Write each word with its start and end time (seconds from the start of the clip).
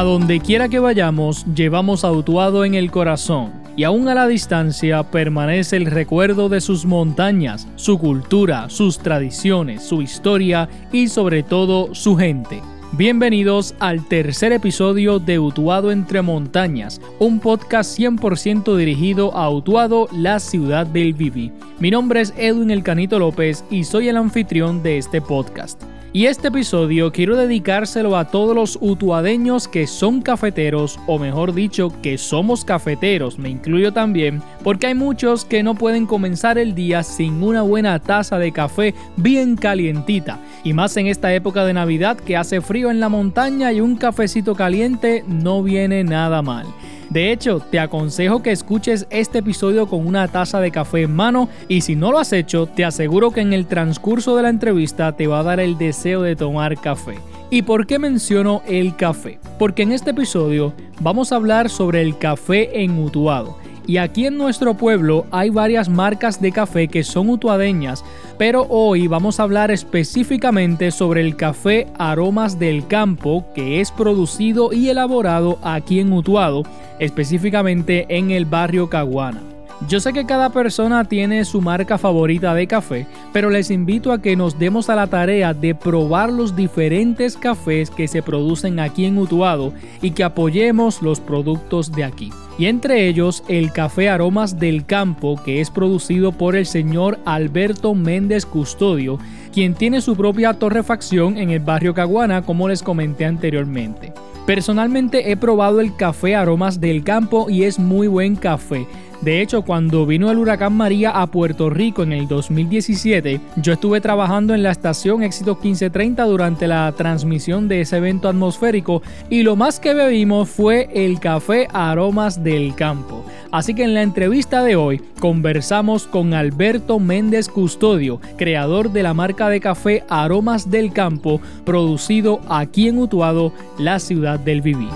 A 0.00 0.02
donde 0.02 0.40
quiera 0.40 0.70
que 0.70 0.78
vayamos, 0.78 1.44
llevamos 1.54 2.04
a 2.04 2.10
Utuado 2.10 2.64
en 2.64 2.74
el 2.74 2.90
corazón, 2.90 3.52
y 3.76 3.84
aún 3.84 4.08
a 4.08 4.14
la 4.14 4.26
distancia 4.26 5.02
permanece 5.02 5.76
el 5.76 5.84
recuerdo 5.84 6.48
de 6.48 6.62
sus 6.62 6.86
montañas, 6.86 7.68
su 7.76 7.98
cultura, 7.98 8.70
sus 8.70 8.98
tradiciones, 8.98 9.82
su 9.84 10.00
historia 10.00 10.70
y 10.90 11.08
sobre 11.08 11.42
todo 11.42 11.94
su 11.94 12.16
gente. 12.16 12.62
Bienvenidos 12.92 13.74
al 13.78 14.08
tercer 14.08 14.52
episodio 14.52 15.18
de 15.18 15.38
Utuado 15.38 15.92
entre 15.92 16.22
montañas, 16.22 16.98
un 17.18 17.38
podcast 17.38 17.98
100% 17.98 18.74
dirigido 18.76 19.36
a 19.36 19.50
Utuado, 19.50 20.08
la 20.12 20.40
ciudad 20.40 20.86
del 20.86 21.12
Vivi. 21.12 21.52
Mi 21.78 21.90
nombre 21.90 22.22
es 22.22 22.32
Edwin 22.38 22.70
El 22.70 22.82
Canito 22.82 23.18
López 23.18 23.66
y 23.70 23.84
soy 23.84 24.08
el 24.08 24.16
anfitrión 24.16 24.82
de 24.82 24.96
este 24.96 25.20
podcast. 25.20 25.82
Y 26.12 26.26
este 26.26 26.48
episodio 26.48 27.12
quiero 27.12 27.36
dedicárselo 27.36 28.16
a 28.16 28.24
todos 28.24 28.52
los 28.52 28.78
utuadeños 28.80 29.68
que 29.68 29.86
son 29.86 30.22
cafeteros, 30.22 30.98
o 31.06 31.20
mejor 31.20 31.54
dicho, 31.54 31.92
que 32.02 32.18
somos 32.18 32.64
cafeteros, 32.64 33.38
me 33.38 33.48
incluyo 33.48 33.92
también, 33.92 34.42
porque 34.64 34.88
hay 34.88 34.94
muchos 34.94 35.44
que 35.44 35.62
no 35.62 35.76
pueden 35.76 36.06
comenzar 36.06 36.58
el 36.58 36.74
día 36.74 37.04
sin 37.04 37.40
una 37.44 37.62
buena 37.62 37.96
taza 38.00 38.40
de 38.40 38.50
café 38.50 38.92
bien 39.16 39.54
calientita. 39.54 40.40
Y 40.64 40.72
más 40.72 40.96
en 40.96 41.06
esta 41.06 41.32
época 41.32 41.64
de 41.64 41.74
Navidad 41.74 42.16
que 42.16 42.36
hace 42.36 42.60
frío 42.60 42.90
en 42.90 42.98
la 42.98 43.08
montaña 43.08 43.72
y 43.72 43.80
un 43.80 43.94
cafecito 43.94 44.56
caliente 44.56 45.22
no 45.28 45.62
viene 45.62 46.02
nada 46.02 46.42
mal. 46.42 46.66
De 47.10 47.32
hecho, 47.32 47.58
te 47.58 47.80
aconsejo 47.80 48.40
que 48.40 48.52
escuches 48.52 49.08
este 49.10 49.38
episodio 49.38 49.88
con 49.88 50.06
una 50.06 50.28
taza 50.28 50.60
de 50.60 50.70
café 50.70 51.02
en 51.02 51.14
mano 51.14 51.48
y 51.66 51.80
si 51.80 51.96
no 51.96 52.12
lo 52.12 52.18
has 52.18 52.32
hecho, 52.32 52.66
te 52.66 52.84
aseguro 52.84 53.32
que 53.32 53.40
en 53.40 53.52
el 53.52 53.66
transcurso 53.66 54.36
de 54.36 54.44
la 54.44 54.48
entrevista 54.48 55.10
te 55.16 55.26
va 55.26 55.40
a 55.40 55.42
dar 55.42 55.58
el 55.58 55.76
deseo 55.76 56.22
de 56.22 56.36
tomar 56.36 56.80
café. 56.80 57.18
¿Y 57.50 57.62
por 57.62 57.88
qué 57.88 57.98
menciono 57.98 58.62
el 58.68 58.94
café? 58.94 59.40
Porque 59.58 59.82
en 59.82 59.90
este 59.90 60.10
episodio 60.10 60.72
vamos 61.00 61.32
a 61.32 61.36
hablar 61.36 61.68
sobre 61.68 62.00
el 62.00 62.16
café 62.16 62.80
en 62.80 62.96
Utuado 62.96 63.58
y 63.90 63.98
aquí 63.98 64.24
en 64.24 64.38
nuestro 64.38 64.74
pueblo 64.74 65.26
hay 65.32 65.50
varias 65.50 65.88
marcas 65.88 66.40
de 66.40 66.52
café 66.52 66.86
que 66.86 67.02
son 67.02 67.28
utuadeñas, 67.28 68.04
pero 68.38 68.64
hoy 68.68 69.08
vamos 69.08 69.40
a 69.40 69.42
hablar 69.42 69.72
específicamente 69.72 70.92
sobre 70.92 71.22
el 71.22 71.34
café 71.34 71.88
Aromas 71.98 72.60
del 72.60 72.86
Campo, 72.86 73.44
que 73.52 73.80
es 73.80 73.90
producido 73.90 74.72
y 74.72 74.90
elaborado 74.90 75.58
aquí 75.62 75.98
en 75.98 76.12
Utuado, 76.12 76.62
específicamente 77.00 78.06
en 78.16 78.30
el 78.30 78.44
barrio 78.44 78.88
Caguana. 78.88 79.49
Yo 79.88 79.98
sé 79.98 80.12
que 80.12 80.26
cada 80.26 80.50
persona 80.50 81.04
tiene 81.04 81.44
su 81.46 81.62
marca 81.62 81.96
favorita 81.96 82.54
de 82.54 82.66
café, 82.66 83.06
pero 83.32 83.48
les 83.48 83.70
invito 83.70 84.12
a 84.12 84.20
que 84.20 84.36
nos 84.36 84.58
demos 84.58 84.90
a 84.90 84.94
la 84.94 85.06
tarea 85.06 85.54
de 85.54 85.74
probar 85.74 86.30
los 86.30 86.54
diferentes 86.54 87.36
cafés 87.36 87.90
que 87.90 88.06
se 88.06 88.22
producen 88.22 88.78
aquí 88.78 89.06
en 89.06 89.16
Utuado 89.16 89.72
y 90.02 90.10
que 90.10 90.22
apoyemos 90.22 91.00
los 91.00 91.18
productos 91.18 91.92
de 91.92 92.04
aquí. 92.04 92.30
Y 92.58 92.66
entre 92.66 93.08
ellos 93.08 93.42
el 93.48 93.72
café 93.72 94.10
Aromas 94.10 94.58
del 94.58 94.84
Campo, 94.84 95.40
que 95.42 95.62
es 95.62 95.70
producido 95.70 96.32
por 96.32 96.56
el 96.56 96.66
señor 96.66 97.18
Alberto 97.24 97.94
Méndez 97.94 98.44
Custodio, 98.44 99.18
quien 99.50 99.72
tiene 99.72 100.02
su 100.02 100.14
propia 100.14 100.52
torrefacción 100.52 101.38
en 101.38 101.50
el 101.50 101.60
barrio 101.60 101.94
Caguana, 101.94 102.42
como 102.42 102.68
les 102.68 102.82
comenté 102.82 103.24
anteriormente. 103.24 104.12
Personalmente 104.46 105.30
he 105.30 105.36
probado 105.36 105.80
el 105.80 105.96
café 105.96 106.34
Aromas 106.36 106.80
del 106.80 107.02
Campo 107.02 107.48
y 107.48 107.64
es 107.64 107.78
muy 107.78 108.08
buen 108.08 108.36
café. 108.36 108.86
De 109.22 109.42
hecho, 109.42 109.62
cuando 109.62 110.06
vino 110.06 110.30
el 110.30 110.38
huracán 110.38 110.72
María 110.72 111.10
a 111.10 111.26
Puerto 111.26 111.68
Rico 111.68 112.02
en 112.02 112.12
el 112.12 112.26
2017, 112.26 113.38
yo 113.56 113.74
estuve 113.74 114.00
trabajando 114.00 114.54
en 114.54 114.62
la 114.62 114.70
estación 114.70 115.22
Éxito 115.22 115.54
1530 115.56 116.24
durante 116.24 116.66
la 116.66 116.90
transmisión 116.96 117.68
de 117.68 117.82
ese 117.82 117.98
evento 117.98 118.30
atmosférico 118.30 119.02
y 119.28 119.42
lo 119.42 119.56
más 119.56 119.78
que 119.78 119.92
bebimos 119.92 120.48
fue 120.48 120.88
el 120.94 121.20
café 121.20 121.68
Aromas 121.72 122.42
del 122.42 122.74
Campo. 122.74 123.22
Así 123.52 123.74
que 123.74 123.84
en 123.84 123.92
la 123.92 124.02
entrevista 124.02 124.62
de 124.64 124.76
hoy 124.76 125.02
conversamos 125.18 126.06
con 126.06 126.32
Alberto 126.32 126.98
Méndez 126.98 127.48
Custodio, 127.48 128.20
creador 128.38 128.90
de 128.90 129.02
la 129.02 129.12
marca 129.12 129.50
de 129.50 129.60
café 129.60 130.02
Aromas 130.08 130.70
del 130.70 130.94
Campo, 130.94 131.42
producido 131.66 132.40
aquí 132.48 132.88
en 132.88 132.98
Utuado, 132.98 133.52
la 133.78 133.98
ciudad 133.98 134.38
del 134.38 134.62
Viví. 134.62 134.88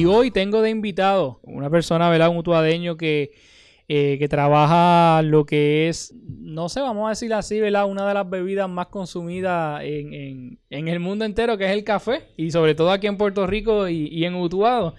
Y 0.00 0.06
hoy 0.06 0.30
tengo 0.30 0.62
de 0.62 0.70
invitado 0.70 1.40
una 1.42 1.68
persona, 1.68 2.08
¿verdad? 2.08 2.30
Un 2.30 2.38
utuadeño 2.38 2.96
que, 2.96 3.32
eh, 3.86 4.16
que 4.18 4.28
trabaja 4.30 5.20
lo 5.20 5.44
que 5.44 5.90
es, 5.90 6.14
no 6.26 6.70
sé, 6.70 6.80
vamos 6.80 7.04
a 7.04 7.10
decir 7.10 7.34
así, 7.34 7.60
¿verdad? 7.60 7.84
Una 7.84 8.08
de 8.08 8.14
las 8.14 8.30
bebidas 8.30 8.66
más 8.66 8.86
consumidas 8.86 9.82
en, 9.84 10.58
el 10.70 11.00
mundo 11.00 11.26
entero, 11.26 11.58
que 11.58 11.66
es 11.66 11.72
el 11.72 11.84
café. 11.84 12.22
Y 12.38 12.50
sobre 12.50 12.74
todo 12.74 12.90
aquí 12.90 13.08
en 13.08 13.18
Puerto 13.18 13.46
Rico 13.46 13.90
y, 13.90 14.24
en 14.24 14.36
Utuado. 14.36 14.94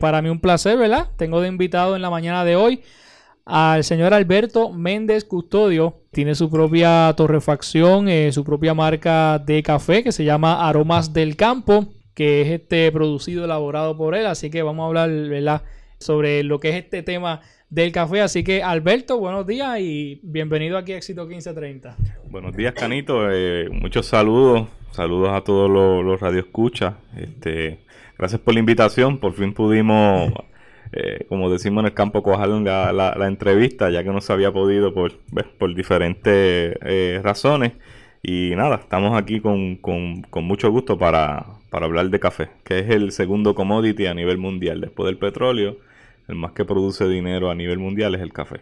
Para 0.00 0.20
mí 0.20 0.28
un 0.28 0.40
placer, 0.40 0.76
¿verdad? 0.76 1.06
Tengo 1.16 1.40
de 1.40 1.46
invitado 1.46 1.94
en 1.94 2.02
la 2.02 2.10
mañana 2.10 2.44
de 2.44 2.56
hoy 2.56 2.82
al 3.44 3.84
señor 3.84 4.12
Alberto 4.12 4.70
Méndez 4.70 5.24
Custodio. 5.24 6.00
Tiene 6.10 6.34
su 6.34 6.50
propia 6.50 7.14
torrefacción, 7.16 8.08
eh, 8.08 8.32
su 8.32 8.42
propia 8.42 8.74
marca 8.74 9.38
de 9.38 9.62
café 9.62 10.02
que 10.02 10.10
se 10.10 10.24
llama 10.24 10.68
Aromas 10.68 11.12
del 11.12 11.36
Campo 11.36 11.86
que 12.14 12.42
es 12.42 12.48
este 12.48 12.90
producido, 12.92 13.44
elaborado 13.44 13.96
por 13.96 14.14
él. 14.14 14.26
Así 14.26 14.50
que 14.50 14.62
vamos 14.62 14.84
a 14.84 14.86
hablar 14.88 15.10
¿verdad? 15.10 15.62
sobre 15.98 16.42
lo 16.42 16.60
que 16.60 16.70
es 16.70 16.76
este 16.76 17.02
tema 17.02 17.40
del 17.70 17.92
café. 17.92 18.20
Así 18.20 18.44
que 18.44 18.62
Alberto, 18.62 19.18
buenos 19.18 19.46
días 19.46 19.80
y 19.80 20.20
bienvenido 20.22 20.76
aquí 20.76 20.92
a 20.92 20.96
Éxito 20.96 21.26
1530. 21.26 21.96
Buenos 22.30 22.54
días, 22.56 22.74
Canito. 22.74 23.30
Eh, 23.30 23.68
muchos 23.70 24.06
saludos. 24.06 24.68
Saludos 24.90 25.30
a 25.32 25.40
todos 25.42 25.70
los, 25.70 26.04
los 26.04 26.20
radioescuchas. 26.20 26.94
Este, 27.16 27.78
gracias 28.18 28.40
por 28.42 28.52
la 28.52 28.60
invitación. 28.60 29.16
Por 29.18 29.32
fin 29.32 29.54
pudimos, 29.54 30.32
eh, 30.92 31.24
como 31.30 31.50
decimos 31.50 31.80
en 31.82 31.86
el 31.86 31.94
campo, 31.94 32.22
cojar 32.22 32.48
la, 32.48 32.92
la, 32.92 33.26
entrevista, 33.26 33.88
ya 33.88 34.04
que 34.04 34.10
no 34.10 34.20
se 34.20 34.34
había 34.34 34.52
podido 34.52 34.92
por, 34.92 35.18
por 35.58 35.74
diferentes 35.74 36.76
eh, 36.82 37.20
razones. 37.22 37.72
Y 38.22 38.52
nada, 38.54 38.76
estamos 38.76 39.18
aquí 39.18 39.40
con, 39.40 39.76
con, 39.76 40.22
con 40.22 40.44
mucho 40.44 40.70
gusto 40.70 40.98
para, 40.98 41.46
para 41.72 41.86
hablar 41.86 42.10
de 42.10 42.20
café, 42.20 42.50
que 42.64 42.80
es 42.80 42.90
el 42.90 43.12
segundo 43.12 43.54
commodity 43.54 44.04
a 44.04 44.12
nivel 44.12 44.36
mundial. 44.36 44.82
Después 44.82 45.06
del 45.06 45.16
petróleo, 45.16 45.78
el 46.28 46.34
más 46.34 46.52
que 46.52 46.66
produce 46.66 47.08
dinero 47.08 47.50
a 47.50 47.54
nivel 47.54 47.78
mundial 47.78 48.14
es 48.14 48.20
el 48.20 48.30
café. 48.30 48.60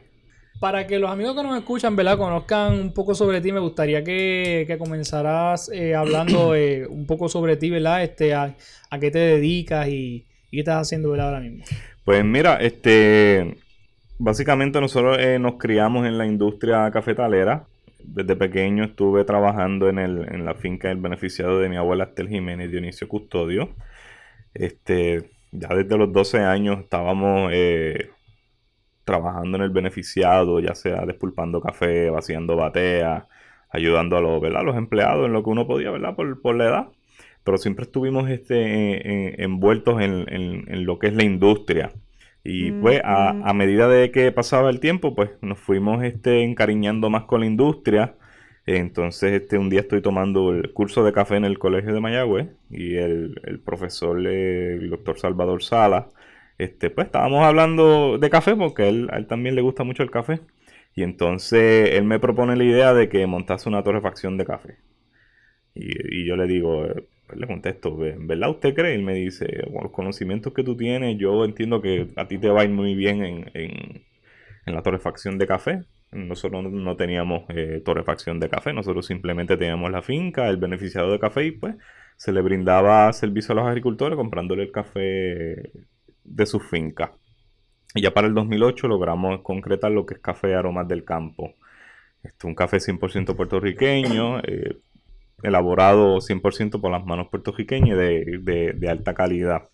Para 0.60 0.86
que 0.86 1.00
los 1.00 1.10
amigos 1.10 1.34
que 1.34 1.42
nos 1.42 1.58
escuchan, 1.58 1.96
¿verdad? 1.96 2.16
Conozcan 2.16 2.74
un 2.74 2.94
poco 2.94 3.16
sobre 3.16 3.40
ti, 3.40 3.50
me 3.50 3.58
gustaría 3.58 4.04
que, 4.04 4.62
que 4.64 4.78
comenzaras 4.78 5.72
eh, 5.74 5.96
hablando 5.96 6.54
eh, 6.54 6.86
un 6.86 7.04
poco 7.04 7.28
sobre 7.28 7.56
ti, 7.56 7.68
¿verdad? 7.68 8.04
Este, 8.04 8.32
a, 8.32 8.54
qué 9.00 9.10
te 9.10 9.18
dedicas 9.18 9.88
y, 9.88 10.24
qué 10.52 10.60
estás 10.60 10.82
haciendo, 10.82 11.10
¿verdad? 11.10 11.30
Ahora 11.30 11.40
mismo. 11.40 11.64
Pues 12.04 12.24
mira, 12.24 12.58
este, 12.60 13.56
básicamente 14.20 14.80
nosotros 14.80 15.18
eh, 15.18 15.40
nos 15.40 15.54
criamos 15.54 16.06
en 16.06 16.16
la 16.16 16.26
industria 16.26 16.88
cafetalera 16.92 17.64
desde 18.04 18.36
pequeño 18.36 18.84
estuve 18.84 19.24
trabajando 19.24 19.88
en, 19.88 19.98
el, 19.98 20.32
en 20.32 20.44
la 20.44 20.54
finca 20.54 20.88
del 20.88 20.98
beneficiado 20.98 21.58
de 21.58 21.68
mi 21.68 21.76
abuela 21.76 22.04
Estel 22.04 22.28
Jiménez 22.28 22.70
Dionisio 22.70 23.08
Custodio. 23.08 23.70
Este, 24.54 25.30
ya 25.52 25.68
desde 25.68 25.96
los 25.96 26.12
12 26.12 26.40
años 26.40 26.80
estábamos 26.80 27.50
eh, 27.52 28.10
trabajando 29.04 29.56
en 29.58 29.64
el 29.64 29.70
beneficiado, 29.70 30.60
ya 30.60 30.74
sea 30.74 31.06
despulpando 31.06 31.60
café, 31.60 32.10
vaciando 32.10 32.56
batea, 32.56 33.28
ayudando 33.70 34.16
a 34.16 34.20
los, 34.20 34.42
los 34.42 34.76
empleados 34.76 35.26
en 35.26 35.32
lo 35.32 35.42
que 35.42 35.50
uno 35.50 35.66
podía, 35.66 35.90
¿verdad? 35.90 36.14
Por, 36.16 36.40
por 36.42 36.56
la 36.56 36.64
edad. 36.64 36.88
Pero 37.44 37.58
siempre 37.58 37.84
estuvimos 37.84 38.28
este, 38.30 39.42
envueltos 39.42 40.00
en, 40.02 40.26
en 40.28 40.86
lo 40.86 40.98
que 40.98 41.08
es 41.08 41.14
la 41.14 41.24
industria. 41.24 41.92
Y 42.42 42.72
pues 42.72 43.00
a, 43.04 43.52
medida 43.54 43.88
de 43.88 44.10
que 44.10 44.32
pasaba 44.32 44.70
el 44.70 44.80
tiempo, 44.80 45.14
pues 45.14 45.30
nos 45.42 45.58
fuimos 45.58 46.02
este, 46.02 46.42
encariñando 46.42 47.10
más 47.10 47.24
con 47.24 47.40
la 47.40 47.46
industria. 47.46 48.16
Entonces, 48.66 49.42
este, 49.42 49.58
un 49.58 49.68
día 49.70 49.80
estoy 49.80 50.00
tomando 50.02 50.50
el 50.52 50.72
curso 50.72 51.04
de 51.04 51.12
café 51.12 51.36
en 51.36 51.44
el 51.44 51.58
Colegio 51.58 51.92
de 51.92 52.00
Mayagüez 52.00 52.48
y 52.70 52.96
el, 52.96 53.60
profesor, 53.64 54.26
el 54.26 54.88
doctor 54.90 55.18
Salvador 55.18 55.62
Sala, 55.62 56.08
este, 56.58 56.90
pues 56.90 57.06
estábamos 57.06 57.42
hablando 57.44 58.18
de 58.18 58.30
café 58.30 58.56
porque 58.56 58.84
a 58.84 58.88
él, 58.88 59.26
también 59.28 59.54
le 59.54 59.62
gusta 59.62 59.84
mucho 59.84 60.02
el 60.02 60.10
café. 60.10 60.40
Y 60.94 61.02
entonces 61.02 61.90
él 61.94 62.04
me 62.04 62.18
propone 62.20 62.56
la 62.56 62.64
idea 62.64 62.94
de 62.94 63.08
que 63.08 63.26
montase 63.26 63.68
una 63.68 63.82
torrefacción 63.82 64.36
de 64.38 64.44
café. 64.46 64.78
Y, 65.74 66.22
y 66.22 66.26
yo 66.26 66.36
le 66.36 66.46
digo, 66.46 66.86
le 67.36 67.46
contesto, 67.46 68.04
¿en 68.04 68.26
verdad 68.26 68.50
usted 68.50 68.74
cree? 68.74 68.94
Él 68.94 69.02
me 69.02 69.14
dice, 69.14 69.46
con 69.72 69.82
los 69.84 69.92
conocimientos 69.92 70.52
que 70.52 70.64
tú 70.64 70.76
tienes, 70.76 71.18
yo 71.18 71.44
entiendo 71.44 71.80
que 71.80 72.08
a 72.16 72.28
ti 72.28 72.38
te 72.38 72.48
va 72.48 72.62
a 72.62 72.64
ir 72.64 72.70
muy 72.70 72.94
bien 72.94 73.24
en, 73.24 73.50
en, 73.54 74.04
la 74.66 74.82
torrefacción 74.82 75.38
de 75.38 75.46
café. 75.46 75.82
Nosotros 76.12 76.70
no 76.70 76.96
teníamos 76.96 77.44
eh, 77.48 77.82
torrefacción 77.84 78.38
de 78.40 78.48
café, 78.48 78.72
nosotros 78.72 79.06
simplemente 79.06 79.56
teníamos 79.56 79.90
la 79.90 80.02
finca, 80.02 80.48
el 80.48 80.56
beneficiado 80.56 81.10
de 81.12 81.18
café 81.18 81.46
y 81.46 81.50
pues 81.52 81.76
se 82.16 82.32
le 82.32 82.40
brindaba 82.42 83.12
servicio 83.12 83.52
a 83.52 83.56
los 83.56 83.66
agricultores 83.66 84.16
comprándole 84.16 84.64
el 84.64 84.72
café 84.72 85.72
de 86.24 86.46
su 86.46 86.60
finca. 86.60 87.12
Y 87.94 88.02
ya 88.02 88.12
para 88.12 88.26
el 88.28 88.34
2008 88.34 88.88
logramos 88.88 89.40
concretar 89.42 89.90
lo 89.90 90.06
que 90.06 90.14
es 90.14 90.20
café 90.20 90.54
aromas 90.54 90.86
del 90.86 91.04
campo. 91.04 91.54
Este, 92.22 92.46
un 92.46 92.54
café 92.54 92.76
100% 92.78 93.34
puertorriqueño, 93.34 94.40
eh, 94.40 94.76
elaborado 95.42 96.20
100% 96.20 96.80
por 96.80 96.90
las 96.90 97.04
manos 97.04 97.28
puertorriqueñas 97.28 97.98
de, 97.98 98.74
de, 98.74 98.88
alta 98.88 99.14
calidad. 99.14 99.68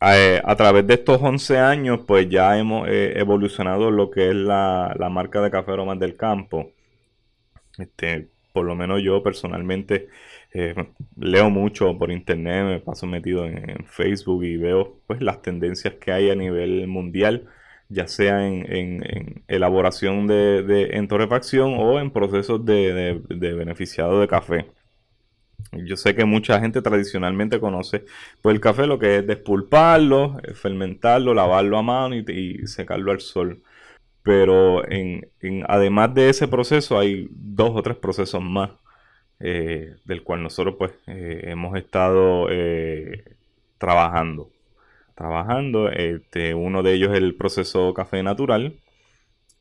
Eh, 0.00 0.40
a, 0.44 0.56
través 0.56 0.86
de 0.86 0.94
estos 0.94 1.20
11 1.22 1.58
años, 1.58 2.00
pues 2.06 2.28
ya 2.28 2.58
hemos 2.58 2.88
eh, 2.88 3.12
evolucionado 3.16 3.90
lo 3.90 4.10
que 4.10 4.30
es 4.30 4.34
la, 4.34 4.94
marca 5.10 5.40
de 5.40 5.50
Café 5.50 5.72
Aromas 5.72 5.98
del 5.98 6.16
Campo. 6.16 6.72
Este, 7.78 8.28
por 8.52 8.66
lo 8.66 8.74
menos 8.74 9.02
yo 9.02 9.22
personalmente 9.22 10.08
leo 11.16 11.48
mucho 11.48 11.96
por 11.96 12.10
internet, 12.10 12.64
me 12.64 12.80
paso 12.80 13.06
metido 13.06 13.46
en, 13.46 13.86
Facebook 13.86 14.44
y 14.44 14.58
veo 14.58 14.98
pues 15.06 15.22
las 15.22 15.40
tendencias 15.40 15.94
que 15.94 16.12
hay 16.12 16.30
a 16.30 16.34
nivel 16.34 16.86
mundial 16.88 17.48
ya 17.92 18.08
sea 18.08 18.46
en, 18.46 19.44
elaboración 19.48 20.26
de, 20.26 20.90
en 20.92 21.08
torrefacción 21.08 21.74
o 21.78 22.00
en 22.00 22.10
procesos 22.10 22.64
de, 22.64 23.20
beneficiado 23.28 24.20
de 24.20 24.28
café. 24.28 24.66
Yo 25.72 25.96
sé 25.96 26.14
que 26.14 26.24
mucha 26.24 26.60
gente 26.60 26.82
tradicionalmente 26.82 27.60
conoce 27.60 28.04
pues 28.42 28.54
el 28.54 28.60
café 28.60 28.86
lo 28.86 28.98
que 28.98 29.18
es 29.18 29.26
despulparlo, 29.26 30.38
eh, 30.42 30.54
fermentarlo, 30.54 31.34
lavarlo 31.34 31.78
a 31.78 31.82
mano 31.82 32.14
y, 32.14 32.66
secarlo 32.66 33.12
al 33.12 33.20
sol. 33.20 33.62
Pero 34.22 34.88
en, 34.88 35.28
además 35.68 36.14
de 36.14 36.28
ese 36.30 36.48
proceso 36.48 36.98
hay 36.98 37.28
dos 37.30 37.72
o 37.74 37.82
tres 37.82 37.96
procesos 37.96 38.42
más 38.42 38.70
eh, 39.40 39.96
del 40.04 40.22
cual 40.22 40.42
nosotros 40.42 40.76
pues 40.78 40.92
eh, 41.06 41.44
hemos 41.46 41.76
estado 41.76 42.46
trabajando 43.78 44.50
trabajando. 45.14 45.90
Este, 45.90 46.54
uno 46.54 46.82
de 46.82 46.94
ellos 46.94 47.12
es 47.12 47.18
el 47.18 47.34
proceso 47.36 47.94
café 47.94 48.22
natural, 48.22 48.74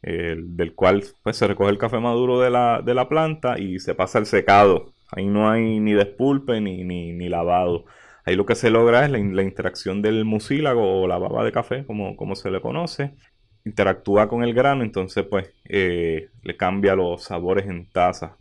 del 0.02 0.74
cual 0.76 1.04
pues, 1.24 1.38
se 1.38 1.48
recoge 1.48 1.70
el 1.72 1.78
café 1.78 2.00
maduro 2.00 2.40
de 2.40 2.50
la, 2.50 2.82
de 2.84 2.94
la, 2.96 3.08
planta 3.10 3.60
y 3.60 3.80
se 3.80 3.94
pasa 3.96 4.18
al 4.20 4.26
secado. 4.26 4.94
Ahí 5.12 5.26
no 5.28 5.50
hay 5.50 5.80
ni 5.80 5.94
despulpe 5.94 6.62
ni, 6.62 6.84
ni, 6.84 7.30
lavado. 7.30 7.86
Ahí 8.26 8.36
lo 8.36 8.46
que 8.46 8.56
se 8.56 8.70
logra 8.70 9.06
es 9.06 9.12
la, 9.12 9.20
interacción 9.44 10.02
del 10.02 10.26
mucílago 10.26 11.02
o 11.02 11.08
la 11.08 11.18
baba 11.18 11.44
de 11.44 11.52
café, 11.52 11.86
como, 11.86 12.16
como 12.16 12.36
se 12.36 12.52
le 12.52 12.62
conoce. 12.62 13.14
Interactúa 13.66 14.28
con 14.28 14.44
el 14.44 14.54
grano, 14.54 14.84
entonces 14.84 15.26
pues 15.26 15.52
eh, 15.66 16.30
le 16.44 16.58
cambia 16.58 16.96
los 16.96 17.24
sabores 17.24 17.66
en 17.68 17.90
taza. 17.92 18.38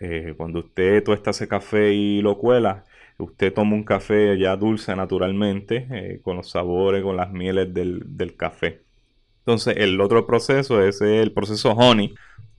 Eh, 0.00 0.34
cuando 0.36 0.60
usted 0.60 1.04
tuesta 1.04 1.30
ese 1.30 1.48
café 1.48 1.92
y 1.92 2.22
lo 2.22 2.38
cuela, 2.38 2.84
usted 3.18 3.52
toma 3.52 3.74
un 3.74 3.84
café 3.84 4.38
ya 4.38 4.56
dulce 4.56 4.94
naturalmente, 4.96 5.86
eh, 5.90 6.20
con 6.22 6.36
los 6.36 6.50
sabores, 6.50 7.02
con 7.02 7.16
las 7.16 7.30
mieles 7.32 7.72
del, 7.72 8.34
café. 8.36 8.82
Entonces, 9.40 9.76
el 9.78 10.00
otro 10.00 10.26
proceso 10.26 10.82
es 10.82 11.00
el 11.00 11.32
proceso 11.32 11.72
honey 11.72 12.14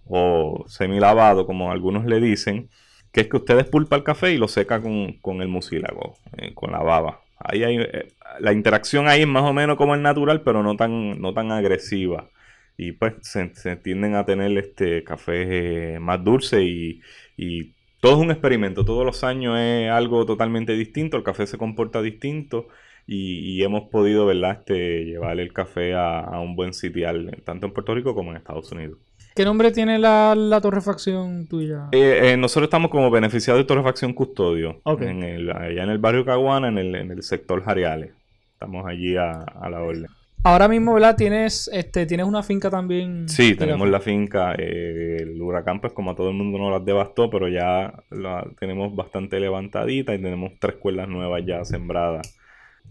o 0.06 0.64
semilavado, 0.68 1.46
como 1.46 1.72
algunos 1.72 2.06
le 2.06 2.20
dicen, 2.20 2.70
que 3.14 3.22
es 3.22 3.28
que 3.30 3.38
usted 3.38 3.56
despulpa 3.56 3.96
el 3.96 4.04
café 4.04 4.34
y 4.34 4.38
lo 4.38 4.48
seca 4.50 4.82
con, 4.82 5.42
el 5.42 5.48
mucílago, 5.48 6.18
eh, 6.38 6.54
con 6.54 6.72
la 6.72 6.80
baba. 6.80 7.22
Ahí 7.40 7.64
hay, 7.64 7.78
eh, 7.78 8.08
la 8.40 8.54
interacción 8.54 9.08
ahí 9.08 9.22
es 9.22 9.28
más 9.28 9.44
o 9.44 9.54
menos 9.54 9.78
como 9.78 9.96
el 9.96 10.02
natural, 10.02 10.42
pero 10.42 10.64
no 10.64 10.76
tan, 10.76 11.22
no 11.22 11.34
tan 11.34 11.52
agresiva. 11.52 12.30
Y 12.78 12.94
pues 12.94 13.14
se, 13.22 13.48
tienden 13.78 14.16
a 14.16 14.26
tener 14.26 14.58
este 14.58 15.04
café 15.04 16.00
más 16.00 16.24
dulce 16.24 16.64
y, 16.64 17.02
y 17.38 17.74
todo 18.04 18.14
es 18.14 18.20
un 18.20 18.32
experimento, 18.32 18.84
todos 18.84 19.06
los 19.06 19.24
años 19.24 19.58
es 19.60 19.90
algo 19.90 20.26
totalmente 20.26 20.74
distinto, 20.74 21.16
el 21.16 21.24
café 21.24 21.48
se 21.48 21.58
comporta 21.58 22.02
distinto 22.02 22.68
y, 23.08 23.64
hemos 23.64 23.90
podido, 23.90 24.26
¿verdad?, 24.26 24.60
este, 24.60 25.06
llevar 25.06 25.40
el 25.40 25.54
café 25.54 25.94
a, 25.94 26.40
un 26.40 26.56
buen 26.56 26.74
sitial, 26.74 27.42
tanto 27.46 27.66
en 27.66 27.74
Puerto 27.74 27.94
Rico 27.96 28.16
como 28.16 28.32
en 28.32 28.38
Estados 28.38 28.72
Unidos. 28.72 28.98
¿Qué 29.36 29.46
nombre 29.46 29.72
tiene 29.72 29.98
la, 29.98 30.60
torrefacción 30.62 31.48
tuya? 31.48 31.88
Eh, 31.92 32.34
eh, 32.34 32.38
nosotros 32.38 32.68
estamos 32.68 32.92
como 32.92 33.10
beneficiados 33.10 33.62
de 33.62 33.66
torrefacción 33.66 34.14
custodio, 34.14 34.82
en 34.86 35.50
allá 35.50 35.84
en 35.84 35.90
el 35.90 35.98
barrio 35.98 36.24
Caguana, 36.24 36.68
en 36.68 36.78
el, 36.78 36.96
en 36.96 37.12
el 37.12 37.24
sector 37.24 37.64
Jariales. 37.64 38.12
Estamos 38.54 38.86
allí 38.86 39.18
a, 39.18 39.32
a 39.32 39.70
la 39.70 39.82
orden. 39.82 40.08
Ahora 40.46 40.68
mismo, 40.68 40.94
¿verdad? 40.94 41.16
Tienes, 41.16 41.70
este, 41.72 42.06
tienes 42.06 42.26
una 42.26 42.44
finca 42.44 42.70
también. 42.70 43.30
Sí, 43.30 43.56
tenemos 43.56 43.88
la 43.88 44.02
finca. 44.02 44.54
Eh, 44.58 45.20
el 45.22 45.42
huracán, 45.42 45.80
pues 45.80 45.94
como 45.94 46.12
a 46.12 46.16
todo 46.16 46.30
el 46.30 46.36
mundo 46.36 46.58
no 46.58 46.70
las 46.70 46.84
devastó, 46.84 47.30
pero 47.30 47.48
ya 47.48 47.94
la 48.12 48.46
tenemos 48.60 48.94
bastante 48.94 49.40
levantadita 49.40 50.14
y 50.14 50.22
tenemos 50.22 50.52
tres 50.60 50.76
cuerdas 50.76 51.08
nuevas 51.08 51.44
ya 51.46 51.64
sembradas 51.64 52.38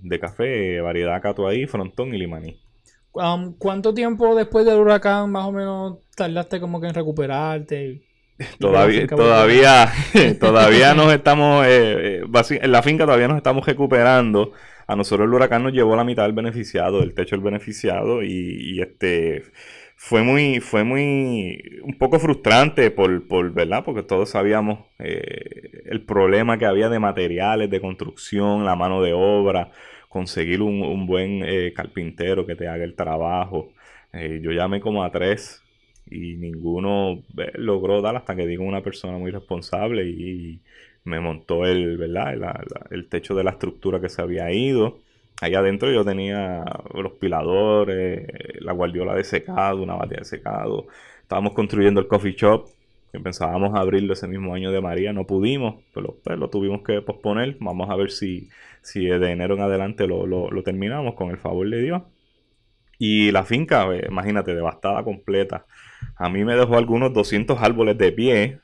de 0.00 0.19
café, 0.19 0.81
variedad 0.81 1.21
catuaí, 1.21 1.67
frontón 1.67 2.15
y 2.15 2.19
limaní. 2.19 2.59
Um, 3.12 3.55
¿Cuánto 3.59 3.93
tiempo 3.93 4.35
después 4.35 4.64
del 4.64 4.79
huracán 4.79 5.31
más 5.31 5.44
o 5.44 5.53
menos 5.53 5.99
tardaste 6.17 6.61
como 6.61 6.81
que 6.81 6.88
en 6.88 6.94
recuperarte? 6.94 8.03
Todavía, 8.59 9.06
todavía, 9.06 9.93
todavía 10.41 10.94
nos 10.94 11.12
estamos, 11.14 11.67
eh, 11.67 12.23
eh, 12.23 12.59
en 12.62 12.73
la 12.73 12.82
finca 12.82 13.05
todavía 13.05 13.29
nos 13.29 13.37
estamos 13.37 13.64
recuperando 13.67 14.53
a 14.87 14.97
nosotros 14.97 15.26
el 15.26 15.35
huracán 15.35 15.62
nos 15.62 15.73
llevó 15.73 15.94
la 15.94 16.05
mitad 16.05 16.25
del 16.25 16.32
beneficiado, 16.32 17.00
del 17.00 17.14
techo 17.14 17.37
del 17.37 17.44
beneficiado, 17.44 18.23
y, 18.23 18.81
este 18.81 19.44
fue 20.04 20.25
muy, 20.25 20.58
fue 20.58 20.82
muy, 20.82 21.81
un 21.84 21.96
poco 21.96 22.19
frustrante 22.19 22.90
por, 22.90 23.28
por 23.28 23.52
¿verdad? 23.52 23.84
Porque 23.84 24.02
todos 24.02 24.31
sabíamos 24.31 24.81
eh, 24.99 25.84
el 25.87 26.04
problema 26.04 26.58
que 26.58 26.66
había 26.66 26.88
de 26.88 26.99
materiales, 26.99 27.70
de 27.70 27.81
construcción, 27.81 28.64
la 28.64 28.75
mano 28.75 29.00
de 29.00 29.12
obra, 29.12 29.70
conseguir 30.08 30.60
un, 30.60 31.06
buen 31.06 31.44
eh, 31.44 31.72
carpintero 31.72 32.44
que 32.46 32.56
te 32.56 32.66
haga 32.66 32.82
el 32.82 32.96
trabajo. 32.96 33.72
Eh, 34.12 34.40
yo 34.43 34.50
llamé 34.50 34.81
como 34.81 35.04
a 35.04 35.12
tres 35.12 35.62
y 36.10 36.34
ninguno 36.34 37.22
logró 37.54 38.02
dar 38.02 38.16
hasta 38.16 38.34
que 38.34 38.44
digo 38.44 38.64
una 38.64 38.82
persona 38.82 39.19
muy 39.19 39.31
responsable 39.31 40.04
y, 40.04 40.60
me 41.04 41.20
montó 41.20 41.64
el, 41.64 41.96
¿verdad? 41.96 42.60
el 42.90 43.08
techo 43.08 43.34
de 43.37 43.44
la 43.44 43.52
estructura 43.52 44.00
que 44.00 44.08
se 44.08 44.20
había 44.20 44.50
ido. 44.52 44.99
Ahí 45.40 45.55
adentro 45.55 45.90
yo 45.90 46.05
tenía 46.05 46.64
los 46.94 47.12
piladores, 47.12 48.26
la 48.61 48.73
guardiola 48.73 49.14
de 49.14 49.25
secado, 49.25 49.82
una 49.82 49.96
batea 49.96 50.19
de 50.19 50.25
secado. 50.25 50.87
Estábamos 51.23 51.52
construyendo 51.55 52.00
el 52.00 52.06
coffee 52.06 52.34
shop, 52.34 52.69
que 53.12 53.20
pensábamos 53.20 53.75
abrirlo 53.75 54.14
ese 54.14 54.28
mismo 54.28 54.54
año 54.54 54.73
de 54.73 54.80
María, 54.80 55.12
no 55.12 55.26
pudimos, 55.26 55.83
pero 55.92 56.18
pues, 56.23 56.38
lo 56.38 56.49
tuvimos 56.49 56.83
que 56.83 57.02
posponer. 57.02 57.57
Vamos 57.61 57.90
a 57.90 57.97
ver 57.97 58.11
si, 58.11 58.49
si 58.83 59.07
de 59.07 59.30
enero 59.30 59.54
en 59.54 59.61
adelante 59.61 60.07
lo, 60.07 60.26
lo, 60.26 60.62
terminamos 60.62 61.14
con 61.14 61.30
el 61.30 61.38
favor 61.38 61.68
de 61.68 61.83
Dios. 61.83 62.02
Y 62.99 63.33
la 63.33 63.45
finca, 63.45 63.92
eh, 63.95 64.07
imagínate, 64.09 64.54
devastada 64.54 65.02
completa. 65.04 65.66
A 66.16 66.28
mí 66.30 66.45
me 66.45 66.54
dejó 66.54 66.76
algunos 66.76 67.12
200 67.12 67.61
árboles 67.61 67.99
de 67.99 68.12
pie. 68.12 68.61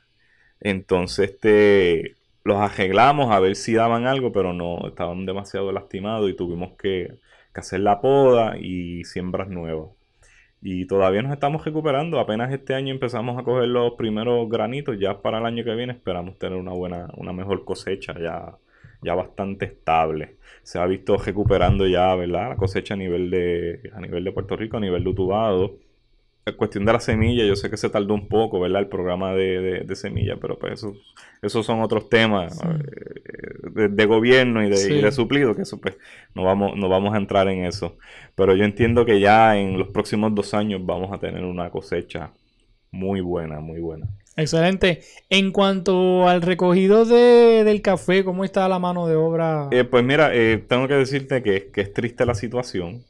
Entonces, 0.61 1.31
este, 1.31 2.15
los 2.43 2.57
arreglamos 2.57 3.31
a 3.31 3.39
ver 3.39 3.55
si 3.55 3.73
daban 3.73 4.07
algo, 4.07 4.31
pero 4.31 4.53
no, 4.53 4.87
estaban 4.87 5.25
demasiado 5.25 5.71
lastimados 5.71 6.29
y 6.29 6.35
tuvimos 6.35 6.73
que, 6.77 7.19
hacer 7.53 7.81
la 7.81 7.99
poda 7.99 8.57
y 8.57 9.03
siembras 9.03 9.49
nuevas. 9.49 9.89
Y 10.61 10.85
todavía 10.87 11.21
nos 11.21 11.33
estamos 11.33 11.65
recuperando. 11.65 12.17
Apenas 12.17 12.53
este 12.53 12.73
año 12.73 12.93
empezamos 12.93 13.37
a 13.37 13.43
coger 13.43 13.67
los 13.67 13.95
primeros 13.95 14.47
granitos. 14.49 14.97
Ya 14.97 15.21
para 15.21 15.39
el 15.39 15.45
año 15.45 15.65
que 15.65 15.75
viene 15.75 15.91
esperamos 15.91 16.37
tener 16.39 16.57
una 16.57 16.71
buena, 16.71 17.09
una 17.17 17.33
mejor 17.33 17.65
cosecha 17.65 18.17
ya, 18.17 18.57
ya 19.01 19.13
bastante 19.13 19.65
estable. 19.65 20.37
Se 20.63 20.79
ha 20.79 20.85
visto 20.85 21.17
recuperando 21.17 21.85
ya, 21.85 22.15
¿verdad? 22.15 22.49
La 22.49 22.55
cosecha 22.55 22.93
a 22.93 22.97
nivel 22.97 23.29
de, 23.29 23.91
a 23.93 23.99
nivel 23.99 24.23
de 24.23 24.31
Puerto 24.31 24.55
Rico, 24.55 24.77
a 24.77 24.79
nivel 24.79 25.03
de 25.03 25.09
utubado 25.09 25.75
cuestión 26.57 26.85
de 26.85 26.93
la 26.93 26.99
semilla, 26.99 27.45
yo 27.45 27.55
sé 27.55 27.69
que 27.69 27.77
se 27.77 27.89
tardó 27.89 28.13
un 28.13 28.27
poco, 28.27 28.59
¿verdad? 28.59 28.81
El 28.81 28.87
programa 28.87 29.33
de, 29.33 29.83
de, 29.85 29.95
semilla, 29.95 30.37
pero 30.39 30.57
pues 30.57 30.73
eso, 30.73 30.95
esos 31.41 31.65
son 31.65 31.81
otros 31.81 32.09
temas 32.09 32.59
eh, 32.63 33.89
de, 33.89 34.05
gobierno 34.05 34.63
y 34.63 34.69
de, 34.69 35.11
suplido, 35.11 35.55
que 35.55 35.63
eso 35.63 35.79
pues 35.79 35.97
no 36.35 36.43
vamos, 36.43 36.75
no 36.75 36.89
vamos 36.89 37.13
a 37.13 37.17
entrar 37.17 37.47
en 37.49 37.65
eso. 37.65 37.97
Pero 38.35 38.55
yo 38.55 38.63
entiendo 38.63 39.05
que 39.05 39.19
ya 39.19 39.57
en 39.57 39.77
los 39.77 39.89
próximos 39.89 40.33
dos 40.33 40.53
años 40.53 40.81
vamos 40.83 41.11
a 41.13 41.19
tener 41.19 41.43
una 41.43 41.69
cosecha 41.69 42.31
muy 42.91 43.21
buena, 43.21 43.59
muy 43.59 43.79
buena. 43.79 44.07
Excelente. 44.35 45.01
En 45.29 45.51
cuanto 45.51 46.27
al 46.27 46.41
recogido 46.41 47.03
de, 47.03 47.63
del 47.65 47.81
café, 47.81 48.23
¿cómo 48.23 48.45
está 48.45 48.69
la 48.69 48.79
mano 48.79 49.05
de 49.05 49.15
obra? 49.15 49.67
Eh, 49.71 49.83
pues 49.83 50.03
mira, 50.03 50.33
eh, 50.33 50.63
tengo 50.65 50.87
que 50.87 50.93
decirte 50.93 51.43
que, 51.43 51.69
que 51.71 51.81
es 51.81 51.93
triste 51.93 52.25
la 52.25 52.35
situación 52.35 53.03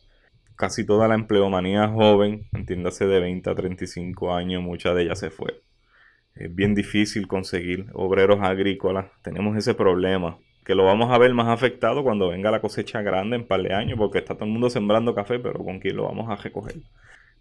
casi 0.60 0.86
toda 0.86 1.08
la 1.08 1.16
empleomanía 1.16 1.88
joven, 1.88 2.50
entiéndase 2.52 3.08
de 3.08 3.22
20 3.22 3.50
a 3.50 3.56
35 3.56 4.36
años, 4.36 4.62
mucha 4.62 4.94
de 4.94 5.04
ella 5.04 5.16
se 5.16 5.30
fue. 5.30 5.62
Es 6.36 6.54
bien 6.54 6.76
difícil 6.76 7.28
conseguir 7.30 7.86
obreros 7.94 8.42
agrícolas. 8.42 9.06
Tenemos 9.24 9.56
ese 9.56 9.74
problema, 9.74 10.38
que 10.66 10.76
lo 10.76 10.84
vamos 10.84 11.12
a 11.12 11.18
ver 11.18 11.34
más 11.34 11.48
afectado 11.48 12.04
cuando 12.04 12.28
venga 12.28 12.52
la 12.52 12.60
cosecha 12.60 13.02
grande 13.02 13.38
en 13.38 13.48
par 13.48 13.64
de 13.64 13.74
años, 13.74 13.98
porque 13.98 14.18
está 14.18 14.36
todo 14.36 14.46
el 14.46 14.52
mundo 14.52 14.70
sembrando 14.70 15.16
café, 15.16 15.40
pero 15.40 15.64
¿con 15.64 15.80
quién 15.80 15.96
lo 15.96 16.04
vamos 16.04 16.30
a 16.30 16.36
recoger? 16.36 16.76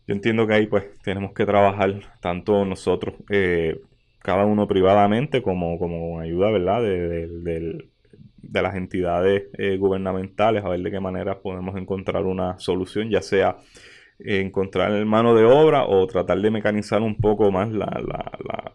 Yo 0.06 0.14
entiendo 0.14 0.46
que 0.46 0.54
ahí 0.54 0.66
pues 0.68 0.84
tenemos 1.02 1.32
que 1.32 1.44
trabajar 1.44 2.00
tanto 2.20 2.64
nosotros, 2.64 3.16
eh, 3.30 3.80
cada 4.20 4.46
uno 4.46 4.68
privadamente, 4.68 5.42
como, 5.42 5.76
como 5.80 6.20
ayuda, 6.20 6.52
¿verdad? 6.52 6.82
del 6.82 7.90
de 8.48 8.62
las 8.62 8.74
entidades 8.74 9.44
eh, 9.58 9.76
gubernamentales 9.76 10.64
a 10.64 10.68
ver 10.68 10.80
de 10.80 10.90
qué 10.90 11.00
manera 11.00 11.40
podemos 11.40 11.76
encontrar 11.76 12.24
una 12.24 12.58
solución, 12.58 13.10
ya 13.10 13.22
sea 13.22 13.58
encontrar 14.18 15.04
mano 15.04 15.34
de 15.34 15.44
obra 15.44 15.84
o 15.86 16.06
tratar 16.06 16.40
de 16.40 16.50
mecanizar 16.50 17.02
un 17.02 17.16
poco 17.16 17.50
más 17.52 17.70
la, 17.70 18.74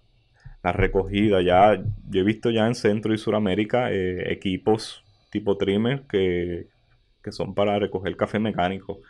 recogida. 0.64 1.42
Ya, 1.42 1.84
yo 2.10 2.22
he 2.22 2.24
visto 2.24 2.50
ya 2.50 2.66
en 2.68 2.76
Centro 2.76 3.14
y 3.14 3.18
Suramérica 3.18 3.92
eh, 3.92 4.32
equipos 4.32 5.04
tipo 5.30 5.58
trimmer 5.58 6.04
que, 6.10 6.68
son 7.32 7.54
para 7.56 7.80
recoger 7.80 8.16
café 8.16 8.40
mecánico. 8.40 9.02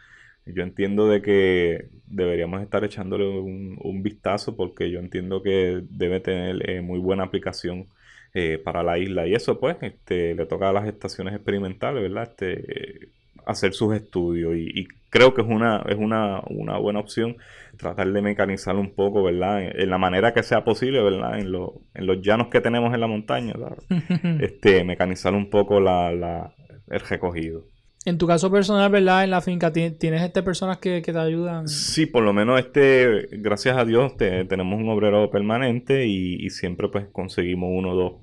Yo 0.46 0.64
entiendo 0.64 1.08
de 1.08 1.22
que 1.22 1.90
deberíamos 2.08 2.62
estar 2.62 2.84
echándole 2.84 3.28
un, 3.28 4.04
vistazo 4.04 4.56
porque 4.56 4.90
yo 4.92 5.00
entiendo 5.00 5.42
que 5.44 5.84
debe 5.90 6.20
tener 6.20 6.70
eh, 6.70 6.82
muy 6.82 7.00
buena 7.00 7.24
aplicación 7.24 7.88
eh, 8.34 8.58
para 8.64 8.84
la 8.84 8.98
isla. 8.98 9.28
Y 9.28 9.36
eso 9.36 9.60
pues 9.60 9.78
este, 9.82 10.36
le 10.36 10.46
toca 10.46 10.70
a 10.70 10.74
las 10.74 10.88
estaciones 10.88 11.36
experimentales, 11.36 12.02
¿verdad? 12.02 12.30
Este, 12.32 13.10
hacer 13.46 13.74
sus 13.74 13.96
estudios 13.96 14.56
y, 14.56 14.88
creo 15.10 15.36
que 15.36 15.42
es 15.42 15.48
una, 15.48 15.84
es 15.88 15.98
una, 15.98 16.42
buena 16.80 17.00
opción 17.00 17.38
tratar 17.78 18.12
de 18.12 18.22
mecanizar 18.24 18.76
un 18.76 18.96
poco, 18.96 19.22
¿verdad? 19.22 19.62
En, 19.62 19.90
la 19.90 20.00
manera 20.00 20.34
que 20.34 20.42
sea 20.42 20.64
posible, 20.64 21.04
¿verdad? 21.04 21.38
En, 21.40 21.54
en 21.94 22.08
los 22.08 22.22
llanos 22.22 22.48
que 22.48 22.62
tenemos 22.62 22.92
en 22.94 23.00
la 23.00 23.08
montaña, 23.08 23.54
este, 24.42 24.84
mecanizar 24.84 25.36
un 25.36 25.52
poco 25.52 25.80
la, 25.80 26.12
la, 26.14 26.56
el 26.88 27.00
recogido. 27.02 27.66
En 28.06 28.18
tu 28.18 28.28
caso 28.28 28.52
personal, 28.52 28.92
¿verdad? 28.92 29.24
En 29.24 29.30
la 29.30 29.40
finca, 29.40 29.72
¿tienes 29.72 30.22
este 30.22 30.44
personas 30.44 30.78
que, 30.78 31.02
te 31.02 31.18
ayudan? 31.18 31.70
Sí, 31.70 32.06
por 32.06 32.24
lo 32.24 32.34
menos 32.34 32.60
este, 32.60 33.30
gracias 33.32 33.78
a 33.78 33.86
Dios, 33.86 34.18
tenemos 34.18 34.78
un 34.78 34.90
obrero 34.90 35.30
permanente 35.30 36.06
y, 36.06 36.50
siempre 36.50 36.90
pues 36.90 37.06
conseguimos 37.12 37.70
uno 37.72 37.92
o 37.92 37.96
dos 37.96 38.14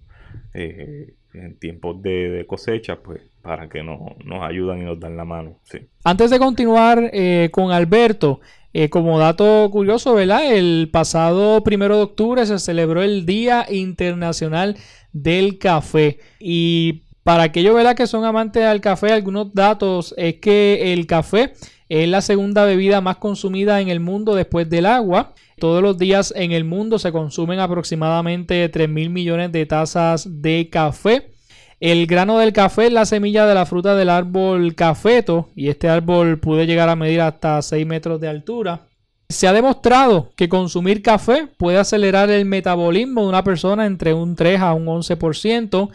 eh, 0.54 1.14
en 1.32 1.58
tiempos 1.58 2.02
de, 2.02 2.44
cosecha, 2.48 2.96
pues 2.96 3.20
para 3.42 3.68
que 3.68 3.82
nos 3.82 4.42
ayudan 4.42 4.80
y 4.80 4.84
nos 4.84 5.00
dan 5.00 5.16
la 5.16 5.24
mano. 5.24 5.58
Antes 6.04 6.30
de 6.30 6.38
continuar 6.38 7.10
eh, 7.12 7.48
con 7.52 7.72
Alberto, 7.72 8.40
eh, 8.72 8.88
como 8.88 9.18
dato 9.18 9.68
curioso, 9.72 10.14
¿verdad? 10.14 10.52
El 10.54 10.90
pasado 10.92 11.64
primero 11.64 11.96
de 11.96 12.02
octubre 12.02 12.46
se 12.46 12.58
celebró 12.58 13.02
el 13.02 13.26
Día 13.26 13.66
Internacional 13.68 14.76
del 15.12 15.58
Café. 15.58 16.18
Y 16.38 17.02
para 17.24 17.44
aquellos 17.44 17.74
¿verdad? 17.74 17.96
que 17.96 18.06
son 18.06 18.24
amantes 18.24 18.62
del 18.62 18.80
café, 18.80 19.12
algunos 19.12 19.52
datos 19.54 20.14
es 20.16 20.36
que 20.36 20.92
el 20.92 21.06
café 21.06 21.54
es 21.88 22.08
la 22.08 22.20
segunda 22.20 22.64
bebida 22.64 23.00
más 23.00 23.16
consumida 23.16 23.80
en 23.80 23.88
el 23.88 23.98
mundo 23.98 24.36
después 24.36 24.70
del 24.70 24.86
agua. 24.86 25.34
Todos 25.60 25.82
los 25.82 25.98
días 25.98 26.32
en 26.34 26.52
el 26.52 26.64
mundo 26.64 26.98
se 26.98 27.12
consumen 27.12 27.60
aproximadamente 27.60 28.66
3 28.70 28.88
mil 28.88 29.10
millones 29.10 29.52
de 29.52 29.66
tazas 29.66 30.40
de 30.40 30.70
café. 30.70 31.32
El 31.80 32.06
grano 32.06 32.38
del 32.38 32.54
café 32.54 32.86
es 32.86 32.92
la 32.94 33.04
semilla 33.04 33.44
de 33.44 33.54
la 33.54 33.66
fruta 33.66 33.94
del 33.94 34.08
árbol 34.08 34.74
cafeto 34.74 35.50
y 35.54 35.68
este 35.68 35.90
árbol 35.90 36.40
puede 36.40 36.66
llegar 36.66 36.88
a 36.88 36.96
medir 36.96 37.20
hasta 37.20 37.60
6 37.60 37.86
metros 37.86 38.18
de 38.22 38.28
altura. 38.28 38.88
Se 39.28 39.46
ha 39.46 39.52
demostrado 39.52 40.32
que 40.34 40.48
consumir 40.48 41.02
café 41.02 41.46
puede 41.58 41.76
acelerar 41.76 42.30
el 42.30 42.46
metabolismo 42.46 43.20
de 43.20 43.28
una 43.28 43.44
persona 43.44 43.84
entre 43.84 44.14
un 44.14 44.36
3 44.36 44.62
a 44.62 44.72
un 44.72 44.86
11%. 44.86 45.90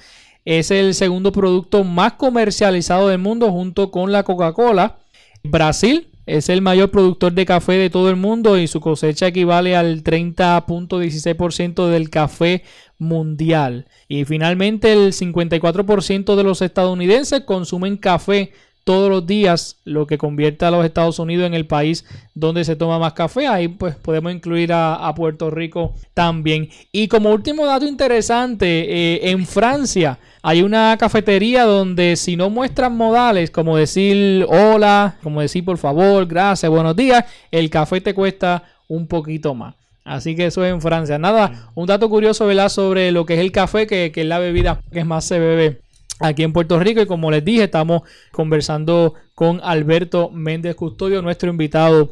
Es 0.45 0.69
el 0.69 0.93
segundo 0.93 1.31
producto 1.31 1.83
más 1.83 2.13
comercializado 2.13 3.07
del 3.07 3.17
mundo 3.17 3.51
junto 3.51 3.89
con 3.89 4.11
la 4.11 4.21
Coca-Cola. 4.21 4.97
Brasil 5.43 6.07
es 6.25 6.49
el 6.49 6.61
mayor 6.61 6.91
productor 6.91 7.33
de 7.33 7.45
café 7.45 7.73
de 7.73 7.89
todo 7.89 8.09
el 8.09 8.15
mundo 8.15 8.57
y 8.57 8.67
su 8.67 8.79
cosecha 8.81 9.27
equivale 9.27 9.75
al 9.75 10.03
30.16% 10.03 11.87
del 11.87 12.09
café 12.09 12.63
mundial. 12.97 13.87
Y 14.07 14.25
finalmente 14.25 14.91
el 14.93 15.13
54% 15.13 16.35
de 16.35 16.43
los 16.43 16.61
estadounidenses 16.61 17.41
consumen 17.41 17.97
café 17.97 18.53
todos 18.85 19.09
los 19.09 19.25
días, 19.25 19.77
lo 19.83 20.05
que 20.05 20.19
convierte 20.19 20.63
a 20.63 20.71
los 20.71 20.85
Estados 20.85 21.17
Unidos 21.17 21.47
en 21.47 21.55
el 21.55 21.65
país 21.65 22.05
donde 22.35 22.63
se 22.63 22.75
toma 22.75 22.99
más 22.99 23.13
café. 23.13 23.47
Ahí 23.47 23.67
pues 23.67 23.95
podemos 23.95 24.31
incluir 24.31 24.71
a, 24.71 25.11
Puerto 25.15 25.49
Rico 25.49 25.95
también. 26.13 26.69
Y 26.91 27.07
como 27.07 27.31
último 27.31 27.65
dato 27.65 27.85
interesante, 27.87 28.65
eh, 28.67 29.31
en 29.31 29.45
Francia 29.47 30.19
hay 30.43 30.61
una 30.61 30.95
cafetería 30.99 31.63
donde 31.63 32.15
si 32.15 32.35
no 32.37 32.51
muestran 32.51 32.95
modales, 32.95 33.49
como 33.49 33.75
decir 33.75 34.45
hola, 34.47 35.17
como 35.23 35.41
decir 35.41 35.65
por 35.65 35.79
favor, 35.79 36.27
gracias, 36.27 36.69
buenos 36.69 36.95
días, 36.95 37.25
el 37.49 37.71
café 37.71 38.01
te 38.01 38.13
cuesta 38.13 38.63
un 38.87 39.07
poquito 39.07 39.55
más. 39.55 39.73
Así 40.03 40.35
que 40.35 40.45
eso 40.45 40.63
es 40.63 40.71
en 40.71 40.81
Francia. 40.81 41.17
Nada, 41.17 41.71
un 41.73 41.87
dato 41.87 42.07
curioso, 42.07 42.45
¿verdad? 42.45 42.69
Sobre 42.69 43.11
lo 43.11 43.25
que 43.25 43.33
es 43.33 43.39
el 43.39 43.51
café, 43.51 43.87
que, 43.87 44.11
que 44.11 44.21
es 44.21 44.27
la 44.27 44.37
bebida 44.37 44.79
que 44.91 45.03
más 45.03 45.25
se 45.25 45.39
bebe 45.39 45.81
aquí 46.19 46.43
en 46.43 46.53
Puerto 46.53 46.79
Rico. 46.79 47.01
Y 47.01 47.05
como 47.05 47.31
les 47.31 47.43
dije, 47.43 47.63
estamos 47.63 48.03
conversando 48.31 49.13
con 49.33 49.59
Alberto 49.63 50.29
Méndez 50.29 50.75
Custodio, 50.75 51.21
nuestro 51.21 51.49
invitado 51.49 52.11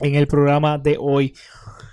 en 0.00 0.14
el 0.14 0.26
programa 0.26 0.78
de 0.78 0.96
hoy. 0.98 1.34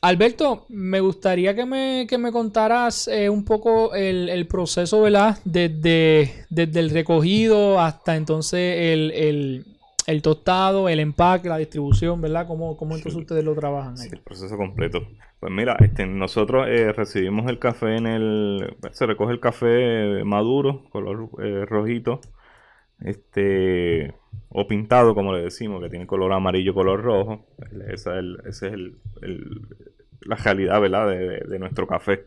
Alberto, 0.02 0.66
me 0.70 1.00
gustaría 1.00 1.56
que 1.56 1.64
me, 1.64 2.08
que 2.10 2.18
me 2.18 2.32
contaras 2.32 3.08
eh, 3.08 3.30
un 3.30 3.46
poco 3.46 3.94
el, 3.94 4.48
proceso, 4.48 5.02
¿verdad? 5.02 5.38
Desde, 5.46 6.46
desde, 6.50 6.80
el 6.80 6.90
recogido 6.90 7.80
hasta 7.80 8.16
entonces 8.16 8.94
el, 8.94 9.64
el, 10.08 10.22
tostado, 10.24 10.90
el 10.90 11.00
empaque, 11.00 11.50
la 11.50 11.58
distribución, 11.58 12.20
¿verdad? 12.20 12.48
¿Cómo, 12.48 12.76
cómo 12.78 12.96
entonces 12.96 13.22
ustedes 13.22 13.44
lo 13.44 13.54
trabajan? 13.54 13.94
Ahí? 14.00 14.10
el 14.12 14.22
proceso 14.22 14.58
completo. 14.58 15.08
Pues 15.42 15.52
mira, 15.52 15.76
este, 15.80 16.06
nosotros 16.06 16.68
eh, 16.70 16.94
recibimos 16.94 17.50
el 17.50 17.58
café 17.58 17.96
en 17.96 18.06
el... 18.06 18.78
Se 18.92 19.08
recoge 19.08 19.34
el 19.34 19.40
café 19.40 20.24
maduro, 20.24 20.84
color 20.92 21.30
eh, 21.44 21.66
rojito, 21.66 22.22
este 23.00 24.14
o 24.50 24.68
pintado, 24.68 25.16
como 25.16 25.34
le 25.34 25.42
decimos, 25.42 25.82
que 25.82 25.90
tiene 25.90 26.06
color 26.06 26.32
amarillo, 26.34 26.76
color 26.76 27.02
rojo. 27.02 27.48
Esa 27.90 28.20
es, 28.20 28.62
el, 28.62 29.00
la 30.22 30.36
realidad, 30.36 30.80
¿verdad? 30.80 31.08
De, 31.10 31.58
nuestro 31.58 31.88
café. 31.88 32.26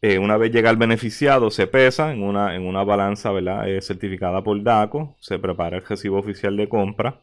Eh, 0.00 0.18
una 0.18 0.38
vez 0.38 0.50
llega 0.50 0.70
el 0.70 0.78
beneficiado, 0.78 1.50
se 1.50 1.66
pesa 1.66 2.10
en 2.10 2.22
una, 2.22 2.56
en 2.56 2.66
una 2.66 2.84
balanza, 2.84 3.32
¿verdad? 3.32 3.66
certificada 3.82 4.42
por 4.42 4.62
DACO, 4.62 5.14
se 5.20 5.38
prepara 5.38 5.76
el 5.76 5.84
recibo 5.84 6.18
oficial 6.20 6.56
de 6.56 6.70
compra 6.70 7.20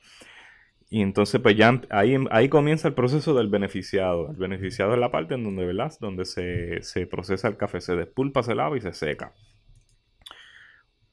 y 0.93 1.01
entonces, 1.01 1.39
pues 1.39 1.55
ya 1.55 1.81
ahí, 1.89 2.17
ahí 2.31 2.49
comienza 2.49 2.89
el 2.89 2.93
proceso 2.93 3.33
del 3.33 3.47
beneficiado. 3.47 4.29
El 4.29 4.35
beneficiado 4.35 4.93
es 4.93 4.99
la 4.99 5.09
parte 5.09 5.35
en 5.35 5.45
donde, 5.45 5.65
¿verdad? 5.65 5.93
Donde 6.01 6.25
se, 6.25 7.07
procesa 7.07 7.47
el 7.47 7.55
café, 7.55 7.79
se 7.79 7.95
despulpa, 7.95 8.43
se 8.43 8.55
lava 8.55 8.75
y 8.75 8.81
se 8.81 8.91
seca. 8.91 9.31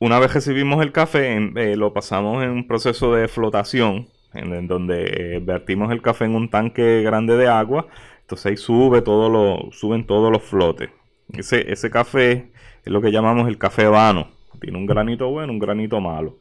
Una 0.01 0.19
vez 0.19 0.35
recibimos 0.35 0.83
el 0.83 0.91
café, 0.91 1.37
eh, 1.37 1.77
lo 1.77 1.93
pasamos 1.93 2.43
en 2.43 2.51
un 2.51 2.67
proceso 2.67 3.15
de 3.15 3.29
flotación, 3.29 4.09
en, 4.35 4.67
donde 4.67 5.37
eh, 5.37 5.41
vertimos 5.41 5.93
el 5.93 6.03
café 6.03 6.25
en 6.25 6.35
un 6.35 6.51
tanque 6.51 7.03
grande 7.03 7.37
de 7.37 7.47
agua. 7.47 7.87
Entonces 8.23 8.47
ahí 8.47 8.57
sube 8.57 9.01
todo 9.01 9.31
lo, 9.31 9.71
suben 9.71 10.09
todos 10.09 10.33
los 10.33 10.43
flotes. 10.43 10.91
Ese, 11.33 11.71
ese 11.71 11.89
café 11.89 12.51
es 12.85 12.93
lo 12.93 13.01
que 13.01 13.13
llamamos 13.13 13.47
el 13.47 13.59
café 13.59 13.87
vano. 13.87 14.33
Tiene 14.61 14.77
un 14.77 14.87
granito 14.87 15.31
bueno, 15.31 15.53
un 15.53 15.61
granito 15.61 16.01
malo. 16.01 16.41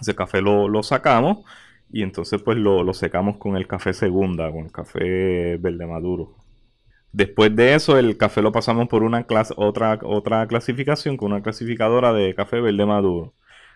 Ese 0.00 0.14
café 0.14 0.40
lo, 0.40 0.68
lo 0.68 0.84
sacamos 0.84 1.44
y 1.90 2.02
entonces 2.02 2.42
pues 2.42 2.58
lo, 2.58 2.92
secamos 2.94 3.36
con 3.38 3.56
el 3.56 3.66
café 3.66 3.92
segunda, 3.92 4.50
con 4.50 4.64
el 4.64 4.72
café 4.72 5.56
verde 5.58 5.86
maduro. 5.86 6.34
Después 7.12 7.54
de 7.56 7.74
eso, 7.74 7.98
el 7.98 8.16
café 8.18 8.42
lo 8.42 8.52
pasamos 8.52 8.88
por 8.88 9.02
una 9.02 9.26
otra, 9.56 9.98
otra 10.02 10.46
clasificación 10.46 11.16
con 11.16 11.32
una 11.32 11.42
clasificadora 11.42 12.12
de 12.12 12.34
café 12.34 12.60
verde 12.60 12.84
maduro. 12.84 13.32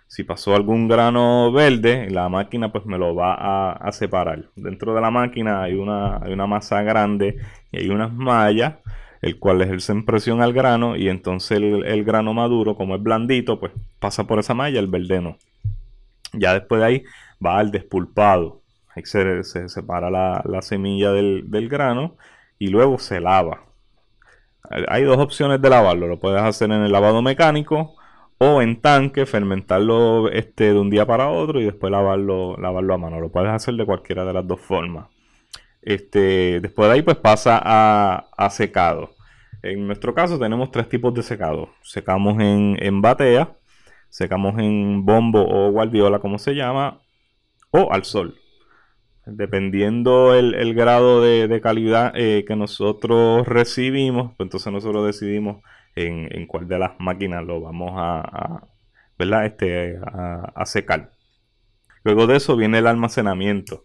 Si 0.09 0.25
pasó 0.25 0.57
algún 0.57 0.89
grano 0.89 1.53
verde, 1.53 2.11
la 2.11 2.29
máquina 2.29 2.73
pues 2.73 2.85
me 2.85 2.99
lo 2.99 3.15
va 3.15 3.73
a, 3.73 3.93
separar. 3.93 4.47
Dentro 4.57 4.93
de 4.95 5.01
la 5.01 5.11
máquina 5.11 5.63
hay 5.63 5.75
una, 5.75 6.17
hay 6.19 6.33
una 6.33 6.47
masa 6.47 6.83
grande 6.83 7.39
y 7.71 7.79
hay 7.79 7.89
unas 7.91 8.13
mallas, 8.13 8.75
el 9.23 9.39
cual 9.39 9.63
ejerce 9.63 9.95
presión 10.03 10.43
al 10.43 10.53
grano 10.53 10.97
y 10.97 11.09
entonces 11.09 11.53
el, 11.59 11.87
el, 11.87 12.05
grano 12.05 12.35
maduro, 12.35 12.75
como 12.75 12.97
es 12.97 13.03
blandito, 13.03 13.61
pues 13.61 13.73
pasa 14.01 14.27
por 14.27 14.41
esa 14.41 14.53
malla, 14.53 14.81
el 14.81 14.89
verde 14.89 15.21
no. 15.21 15.39
Ya 16.33 16.55
después 16.55 16.81
de 16.81 16.87
ahí 16.87 17.05
va 17.45 17.59
al 17.59 17.71
despulpado. 17.71 18.63
Ahí 18.95 19.05
se, 19.05 19.45
separa 19.69 20.11
la, 20.11 20.63
semilla 20.63 21.13
del, 21.13 21.69
grano 21.69 22.17
y 22.59 22.69
luego 22.69 22.99
se 22.99 23.21
lava. 23.21 23.65
Hay 24.89 25.05
dos 25.05 25.19
opciones 25.19 25.61
de 25.63 25.71
lavarlo. 25.71 26.07
Lo 26.07 26.19
puedes 26.19 26.43
hacer 26.43 26.71
en 26.71 26.83
el 26.83 26.93
lavado 26.93 27.23
mecánico 27.23 27.95
o 28.39 28.63
en 28.63 28.81
tanque, 28.81 29.27
fermentarlo 29.27 30.29
este, 30.31 30.73
de 30.73 30.79
un 30.79 30.91
día 30.91 31.07
para 31.07 31.29
otro 31.29 31.61
y 31.61 31.65
después 31.65 31.91
lavarlo, 31.91 32.57
lavarlo 32.57 32.95
a 32.95 32.99
mano. 32.99 33.21
Lo 33.21 33.31
puedes 33.31 33.51
hacer 33.51 33.75
de 33.75 33.87
cualquiera 33.87 34.25
de 34.25 34.33
las 34.33 34.47
dos 34.47 34.61
formas. 34.61 35.07
Este, 35.83 36.61
después 36.61 36.89
de 36.89 36.95
ahí 36.95 37.03
pues 37.03 37.17
pasa 37.17 37.61
a, 37.63 38.51
secado. 38.51 39.15
En 39.63 39.87
nuestro 39.87 40.15
caso 40.15 40.39
tenemos 40.39 40.71
tres 40.71 40.89
tipos 40.89 41.15
de 41.15 41.23
secado. 41.23 41.71
Secamos 41.83 42.41
en, 42.41 42.77
en 42.81 43.01
batea, 43.01 43.57
secamos 44.09 44.59
en 44.59 45.05
bombo 45.05 45.47
o 45.47 45.71
guardiola 45.71 46.19
como 46.19 46.39
se 46.39 46.55
llama, 46.55 47.01
o 47.71 47.93
al 47.93 48.05
sol. 48.05 48.37
Dependiendo 49.27 50.35
el, 50.35 50.75
grado 50.75 51.23
de, 51.23 51.61
calidad 51.63 52.13
eh, 52.17 52.45
que 52.47 52.57
nosotros 52.57 53.47
recibimos, 53.47 54.33
pues 54.37 54.47
entonces 54.47 54.73
nosotros 54.73 55.07
decidimos 55.07 55.63
en, 55.95 56.47
cuál 56.47 56.69
de 56.69 56.79
las 56.79 56.93
máquinas 56.99 57.45
lo 57.45 57.61
vamos 57.61 57.93
a, 57.97 58.67
Este, 59.45 59.99
a, 60.03 60.65
secar. 60.67 61.13
Luego 62.05 62.27
de 62.27 62.37
eso 62.37 62.57
viene 62.57 62.79
el 62.79 62.87
almacenamiento. 62.87 63.85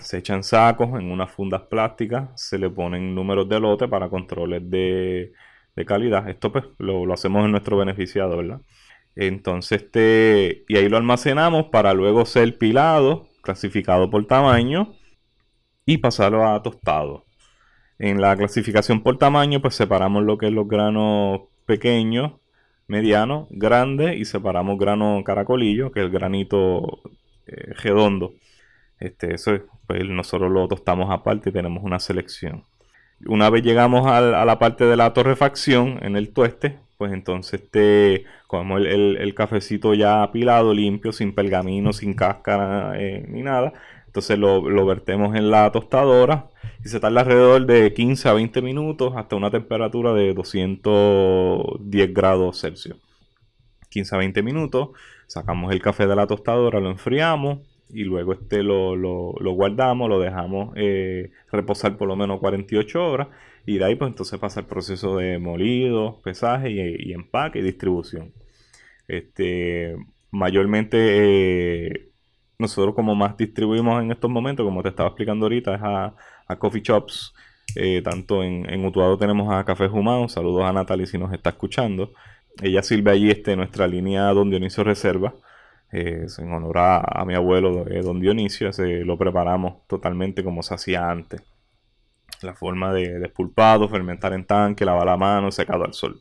Se 0.00 0.18
echan 0.18 0.42
sacos 0.42 0.88
en 1.00 1.10
unas 1.10 1.30
fundas 1.30 1.62
plásticas, 1.62 2.30
se 2.36 2.58
le 2.58 2.70
ponen 2.70 3.14
números 3.14 3.48
de 3.48 3.60
lote 3.60 3.88
para 3.88 4.08
controles 4.08 4.68
de, 4.70 5.32
calidad. 5.86 6.28
Esto 6.28 6.52
pues 6.52 6.64
lo, 6.78 7.06
lo, 7.06 7.14
hacemos 7.14 7.44
en 7.44 7.52
nuestro 7.52 7.76
beneficiado, 7.78 8.36
¿verdad? 8.36 8.60
Entonces, 9.16 9.82
este, 9.82 10.64
y 10.68 10.76
ahí 10.76 10.88
lo 10.88 10.96
almacenamos 10.96 11.66
para 11.66 11.92
luego 11.94 12.24
ser 12.24 12.56
pilado, 12.58 13.28
clasificado 13.42 14.10
por 14.10 14.26
tamaño 14.26 14.94
y 15.84 15.98
pasarlo 15.98 16.46
a 16.46 16.62
tostado. 16.62 17.24
En 17.98 18.20
la 18.20 18.36
clasificación 18.36 19.02
por 19.02 19.18
tamaño, 19.18 19.60
pues 19.60 19.74
separamos 19.74 20.24
lo 20.24 20.38
que 20.38 20.46
es 20.46 20.52
los 20.52 20.66
granos 20.68 21.42
pequeños, 21.66 22.32
medianos, 22.88 23.46
grandes 23.50 24.16
y 24.18 24.24
separamos 24.24 24.78
grano 24.78 25.22
caracolillo, 25.24 25.92
que 25.92 26.00
es 26.00 26.06
el 26.06 26.12
granito 26.12 27.00
eh, 27.46 27.74
redondo. 27.74 28.34
Este, 28.98 29.34
eso 29.34 29.52
pues 29.86 30.08
nosotros 30.08 30.50
lo 30.50 30.68
tostamos 30.68 31.10
aparte 31.10 31.50
y 31.50 31.52
tenemos 31.52 31.82
una 31.84 31.98
selección. 31.98 32.64
Una 33.26 33.50
vez 33.50 33.62
llegamos 33.62 34.06
a, 34.06 34.44
la 34.44 34.58
parte 34.58 34.84
de 34.84 34.96
la 34.96 35.12
torrefacción 35.12 35.98
en 36.02 36.16
el 36.16 36.32
tueste, 36.32 36.78
pues 37.02 37.14
entonces 37.14 37.62
comemos 38.46 38.80
el, 38.86 39.34
cafecito 39.34 39.92
ya 39.92 40.22
apilado, 40.22 40.72
limpio, 40.72 41.10
sin 41.10 41.34
pergamino, 41.34 41.92
sin 41.92 42.14
cáscara 42.14 42.92
eh, 42.96 43.26
ni 43.28 43.42
nada. 43.42 43.72
Entonces 44.06 44.38
lo, 44.38 44.70
lo, 44.70 44.86
vertemos 44.86 45.34
en 45.34 45.50
la 45.50 45.72
tostadora 45.72 46.46
y 46.84 46.88
se 46.88 47.00
tarda 47.00 47.22
alrededor 47.22 47.66
de 47.66 47.92
15 47.92 48.28
a 48.28 48.34
20 48.34 48.62
minutos 48.62 49.14
hasta 49.16 49.34
una 49.34 49.50
temperatura 49.50 50.12
de 50.12 50.32
210 50.32 52.14
grados 52.14 52.60
Celsius. 52.60 52.98
15 53.88 54.14
a 54.14 54.18
20 54.18 54.42
minutos, 54.44 54.90
sacamos 55.26 55.72
el 55.72 55.82
café 55.82 56.06
de 56.06 56.14
la 56.14 56.28
tostadora, 56.28 56.78
lo 56.78 56.88
enfriamos 56.88 57.58
y 57.92 58.04
luego 58.04 58.32
este 58.32 58.62
lo, 58.62 58.96
guardamos, 59.54 60.08
lo 60.08 60.18
dejamos 60.18 60.72
eh, 60.76 61.30
reposar 61.50 61.96
por 61.96 62.08
lo 62.08 62.16
menos 62.16 62.40
48 62.40 63.04
horas 63.04 63.28
y 63.66 63.78
de 63.78 63.84
ahí 63.84 63.94
pues 63.94 64.10
entonces 64.10 64.38
pasa 64.38 64.60
el 64.60 64.66
proceso 64.66 65.16
de 65.16 65.38
molido, 65.38 66.20
pesaje 66.22 66.70
y, 66.70 67.12
empaque 67.12 67.60
y 67.60 67.62
distribución. 67.62 68.32
Este, 69.08 69.96
mayormente 70.30 70.98
eh, 70.98 72.08
nosotros 72.58 72.94
como 72.94 73.14
más 73.14 73.36
distribuimos 73.36 74.02
en 74.02 74.10
estos 74.10 74.30
momentos, 74.30 74.64
como 74.64 74.82
te 74.82 74.88
estaba 74.88 75.10
explicando 75.10 75.46
ahorita, 75.46 75.74
es 75.74 75.80
a, 75.82 76.14
coffee 76.58 76.82
shops. 76.82 77.34
Eh, 77.74 78.02
tanto 78.02 78.42
en, 78.42 78.68
en, 78.68 78.84
Utuado 78.84 79.16
tenemos 79.16 79.52
a 79.52 79.64
Café 79.64 79.86
Humano. 79.86 80.28
Saludos 80.28 80.64
a 80.64 80.72
Natalie 80.72 81.06
si 81.06 81.16
nos 81.18 81.32
está 81.32 81.50
escuchando. 81.50 82.12
Ella 82.60 82.82
sirve 82.82 83.12
allí 83.12 83.30
este, 83.30 83.56
nuestra 83.56 83.86
línea 83.86 84.24
Don 84.32 84.50
Dionisio 84.50 84.84
Reserva. 84.84 85.34
Eh, 85.92 86.26
en 86.38 86.52
honor 86.52 86.78
a, 86.78 87.24
mi 87.26 87.34
abuelo 87.34 87.84
Don 88.02 88.20
Dionisio. 88.20 88.70
Lo 89.04 89.18
preparamos 89.18 89.86
totalmente 89.86 90.42
como 90.42 90.62
se 90.62 90.74
hacía 90.74 91.10
antes. 91.10 91.42
La 92.40 92.54
forma 92.54 92.92
de 92.92 93.18
despulpado, 93.20 93.88
fermentar 93.88 94.32
en 94.32 94.44
tanque, 94.44 94.84
lavar 94.84 95.06
la 95.06 95.16
mano, 95.16 95.52
secado 95.52 95.84
al 95.84 95.94
sol. 95.94 96.20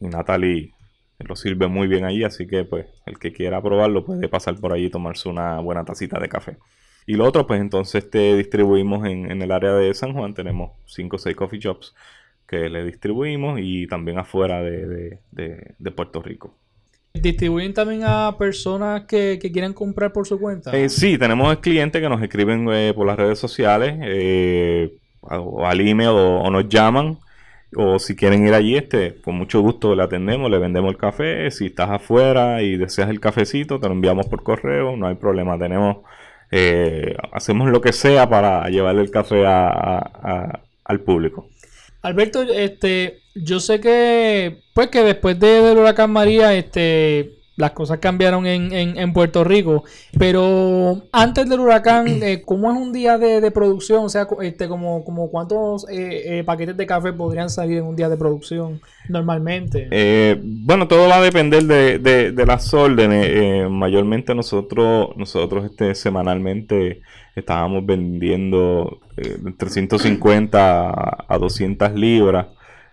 Y 0.00 0.08
Natalie 0.08 0.74
lo 1.18 1.36
sirve 1.36 1.66
muy 1.66 1.86
bien 1.88 2.04
allí, 2.04 2.24
así 2.24 2.46
que 2.46 2.64
pues 2.64 2.86
el 3.06 3.18
que 3.18 3.32
quiera 3.32 3.62
probarlo 3.62 4.04
puede 4.04 4.28
pasar 4.28 4.56
por 4.56 4.72
allí 4.72 4.86
y 4.86 4.90
tomarse 4.90 5.28
una 5.28 5.60
buena 5.60 5.84
tacita 5.84 6.18
de 6.20 6.28
café. 6.28 6.58
Y 7.06 7.14
lo 7.14 7.24
otro, 7.24 7.46
pues 7.46 7.60
entonces 7.60 8.10
te 8.10 8.36
distribuimos 8.36 9.06
en, 9.06 9.40
el 9.40 9.52
área 9.52 9.72
de 9.72 9.94
San 9.94 10.12
Juan, 10.12 10.34
tenemos 10.34 10.72
5 10.86 11.16
o 11.16 11.18
6 11.18 11.36
coffee 11.36 11.60
shops 11.60 11.94
que 12.46 12.68
le 12.68 12.84
distribuimos 12.84 13.60
y 13.62 13.86
también 13.86 14.18
afuera 14.18 14.60
de, 14.62 15.20
Puerto 15.94 16.20
Rico. 16.20 16.58
¿Distribuyen 17.20 17.74
también 17.74 18.02
a 18.04 18.36
personas 18.38 19.04
que, 19.04 19.38
que 19.40 19.52
quieran 19.52 19.72
comprar 19.72 20.12
por 20.12 20.26
su 20.26 20.38
cuenta? 20.38 20.76
Eh, 20.76 20.88
sí, 20.88 21.18
tenemos 21.18 21.56
clientes 21.58 22.00
que 22.00 22.08
nos 22.08 22.22
escriben 22.22 22.68
eh, 22.72 22.92
por 22.94 23.06
las 23.06 23.16
redes 23.16 23.38
sociales 23.38 23.96
eh, 24.02 24.94
o 25.22 25.66
al 25.66 25.80
email 25.80 26.10
o, 26.10 26.50
nos 26.50 26.68
llaman 26.68 27.18
o 27.74 27.98
si 27.98 28.14
quieren 28.14 28.46
ir 28.46 28.54
allí, 28.54 28.76
este, 28.76 29.20
con 29.20 29.34
mucho 29.34 29.60
gusto 29.60 29.94
le 29.94 30.02
atendemos, 30.02 30.50
le 30.50 30.58
vendemos 30.58 30.90
el 30.90 30.96
café. 30.96 31.50
Si 31.50 31.66
estás 31.66 31.90
afuera 31.90 32.62
y 32.62 32.76
deseas 32.76 33.10
el 33.10 33.20
cafecito, 33.20 33.80
te 33.80 33.88
lo 33.88 33.92
enviamos 33.92 34.26
por 34.26 34.42
correo, 34.42 34.96
no 34.96 35.06
hay 35.08 35.16
problema. 35.16 35.58
Tenemos, 35.58 35.98
eh, 36.50 37.16
hacemos 37.32 37.68
lo 37.68 37.80
que 37.80 37.92
sea 37.92 38.28
para 38.30 38.68
llevarle 38.68 39.02
el 39.02 39.10
café 39.10 39.44
al 39.46 41.00
público. 41.00 41.48
Alberto, 42.06 42.42
este, 42.42 43.18
yo 43.34 43.58
sé 43.58 43.80
que, 43.80 44.60
pues 44.74 44.90
que 44.90 45.02
después 45.02 45.40
de, 45.40 45.60
del 45.60 45.76
huracán 45.76 46.12
María, 46.12 46.54
este, 46.54 47.35
las 47.56 47.70
cosas 47.72 47.98
cambiaron 47.98 48.46
en, 48.46 48.72
en, 48.72 49.12
Puerto 49.12 49.42
Rico. 49.42 49.84
Pero 50.18 51.02
antes 51.10 51.48
del 51.48 51.60
huracán, 51.60 52.06
eh, 52.22 52.42
¿cómo 52.44 52.70
es 52.70 52.76
un 52.78 52.92
día 52.92 53.18
de, 53.18 53.50
producción? 53.50 54.04
O 54.04 54.08
sea, 54.08 54.28
este, 54.42 54.68
como, 54.68 55.04
como 55.04 55.30
cuántos 55.30 55.88
eh, 55.88 56.38
eh, 56.38 56.44
paquetes 56.44 56.76
de 56.76 56.86
café 56.86 57.12
podrían 57.12 57.48
salir 57.48 57.78
en 57.78 57.84
un 57.84 57.96
día 57.96 58.08
de 58.08 58.16
producción 58.16 58.80
normalmente. 59.08 59.88
bueno, 60.42 60.86
todo 60.86 61.08
va 61.08 61.16
a 61.16 61.22
depender 61.22 61.64
de, 61.64 61.98
de, 62.32 62.46
las 62.46 62.72
órdenes. 62.74 63.70
mayormente 63.70 64.34
nosotros, 64.34 65.10
nosotros 65.16 65.64
este, 65.64 65.94
semanalmente 65.94 67.00
estábamos 67.34 67.86
vendiendo 67.86 69.00
entre 69.16 69.70
150 69.70 71.24
a 71.28 71.38
200 71.38 71.92
libras. 71.94 72.48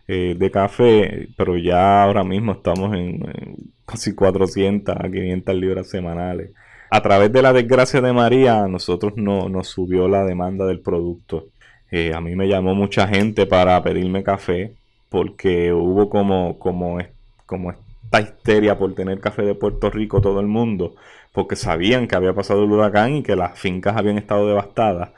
de 0.07 0.51
café, 0.51 1.29
pero 1.37 1.57
ya 1.57 2.03
ahora 2.03 2.23
mismo 2.23 2.51
estamos 2.51 2.93
en 2.93 3.72
casi 3.85 4.15
400 4.15 4.95
a 4.95 5.09
500 5.09 5.55
libras 5.55 5.89
semanales. 5.89 6.51
A 6.89 7.01
través 7.01 7.31
de 7.33 7.41
la 7.41 7.53
desgracia 7.53 8.01
de 8.01 8.13
María, 8.13 8.63
a 8.63 8.67
nosotros 8.67 9.13
no, 9.15 9.49
nos 9.49 9.67
subió 9.67 10.07
la 10.07 10.23
demanda 10.25 10.65
del 10.65 10.81
producto. 10.81 11.47
Eh, 11.91 12.13
a 12.13 12.21
mí 12.21 12.35
me 12.35 12.47
llamó 12.47 12.75
mucha 12.75 13.07
gente 13.07 13.45
para 13.45 13.81
pedirme 13.83 14.23
café 14.23 14.75
porque 15.09 15.73
hubo 15.73 16.09
como, 16.09 16.59
como, 16.59 16.99
como 17.45 17.71
esta 17.71 18.21
histeria 18.21 18.77
por 18.77 18.93
tener 18.95 19.19
café 19.19 19.43
de 19.43 19.55
Puerto 19.55 19.89
Rico 19.89 20.21
todo 20.21 20.39
el 20.39 20.47
mundo, 20.47 20.95
porque 21.31 21.55
sabían 21.55 22.07
que 22.07 22.15
había 22.15 22.33
pasado 22.33 22.63
el 22.63 22.71
huracán 22.71 23.15
y 23.15 23.23
que 23.23 23.35
las 23.35 23.59
fincas 23.59 23.97
habían 23.97 24.17
estado 24.17 24.47
devastadas. 24.47 25.11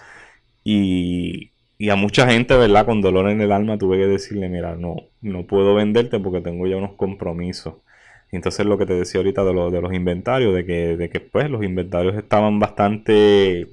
Y, 0.63 1.51
y 1.78 1.89
a 1.89 1.95
mucha 1.95 2.28
gente, 2.28 2.56
¿verdad? 2.58 2.86
Con 2.86 3.01
dolor 3.01 3.30
en 3.30 3.41
el 3.41 3.51
alma 3.51 3.78
tuve 3.78 3.97
que 3.97 4.08
decirle, 4.08 4.49
mira, 4.49 4.75
no, 4.75 4.95
no 5.21 5.43
puedo 5.45 5.75
venderte 5.75 6.19
porque 6.19 6.41
tengo 6.41 6.67
ya 6.67 6.78
unos 6.78 6.93
compromisos 6.93 7.75
entonces 8.32 8.66
lo 8.66 8.78
que 8.78 8.86
te 8.86 8.94
decía 8.94 9.20
ahorita 9.20 9.44
de, 9.44 9.54
los 9.54 9.94
inventarios, 9.94 10.54
de 10.54 10.66
que, 10.66 10.98
de 10.98 11.20
pues 11.32 11.50
los 11.50 11.64
inventarios 11.64 12.16
estaban 12.16 12.60
bastante 12.60 13.68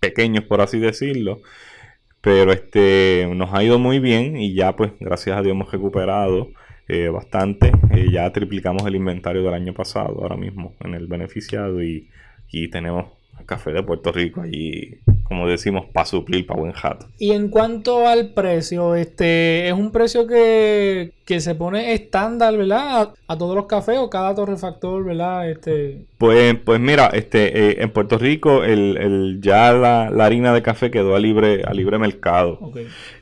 pequeños, 0.00 0.44
por 0.44 0.60
así 0.60 0.78
decirlo. 0.78 1.40
Pero 2.20 2.52
este 2.52 3.28
nos 3.34 3.54
ha 3.54 3.62
ido 3.62 3.78
muy 3.78 4.00
bien 4.00 4.36
y 4.36 4.54
ya 4.54 4.74
pues 4.76 4.92
gracias 5.00 5.36
a 5.38 5.42
Dios 5.42 5.52
hemos 5.52 5.70
recuperado 5.70 6.50
eh, 6.88 7.08
bastante. 7.08 7.72
Eh, 7.92 8.10
ya 8.10 8.30
triplicamos 8.32 8.84
el 8.86 8.96
inventario 8.96 9.42
del 9.42 9.54
año 9.54 9.74
pasado 9.74 10.20
ahora 10.22 10.36
mismo 10.36 10.74
en 10.80 10.94
el 10.94 11.06
beneficiado 11.06 11.82
y, 11.82 12.08
y 12.50 12.68
tenemos 12.68 13.17
café 13.46 13.72
de 13.72 13.82
Puerto 13.82 14.12
Rico 14.12 14.40
allí, 14.40 14.98
como 15.24 15.48
decimos, 15.48 15.86
para 15.92 16.06
suplir 16.06 16.46
para 16.46 16.60
buen 16.60 16.72
jato. 16.72 17.06
Y 17.18 17.32
en 17.32 17.48
cuanto 17.48 18.06
al 18.06 18.30
precio, 18.34 18.94
este 18.94 19.68
es 19.68 19.72
un 19.72 19.90
precio 19.90 20.26
que, 20.26 21.12
se 21.26 21.54
pone 21.54 21.92
estándar, 21.92 22.56
¿verdad? 22.56 23.10
A, 23.26 23.36
todos 23.38 23.54
los 23.54 23.66
cafés 23.66 23.98
o 23.98 24.08
cada 24.08 24.34
torrefactor, 24.34 25.04
¿verdad? 25.04 25.50
Este... 25.50 26.06
Pues, 26.16 26.56
pues 26.64 26.80
mira, 26.80 27.08
este, 27.12 27.70
eh, 27.70 27.76
en 27.80 27.90
Puerto 27.90 28.18
Rico 28.18 28.64
el, 28.64 29.38
ya 29.42 29.72
la, 29.72 30.06
harina 30.24 30.54
de 30.54 30.62
café 30.62 30.90
quedó 30.90 31.14
a 31.14 31.18
libre, 31.18 31.62
a 31.64 31.74
libre 31.74 31.98
mercado. 31.98 32.72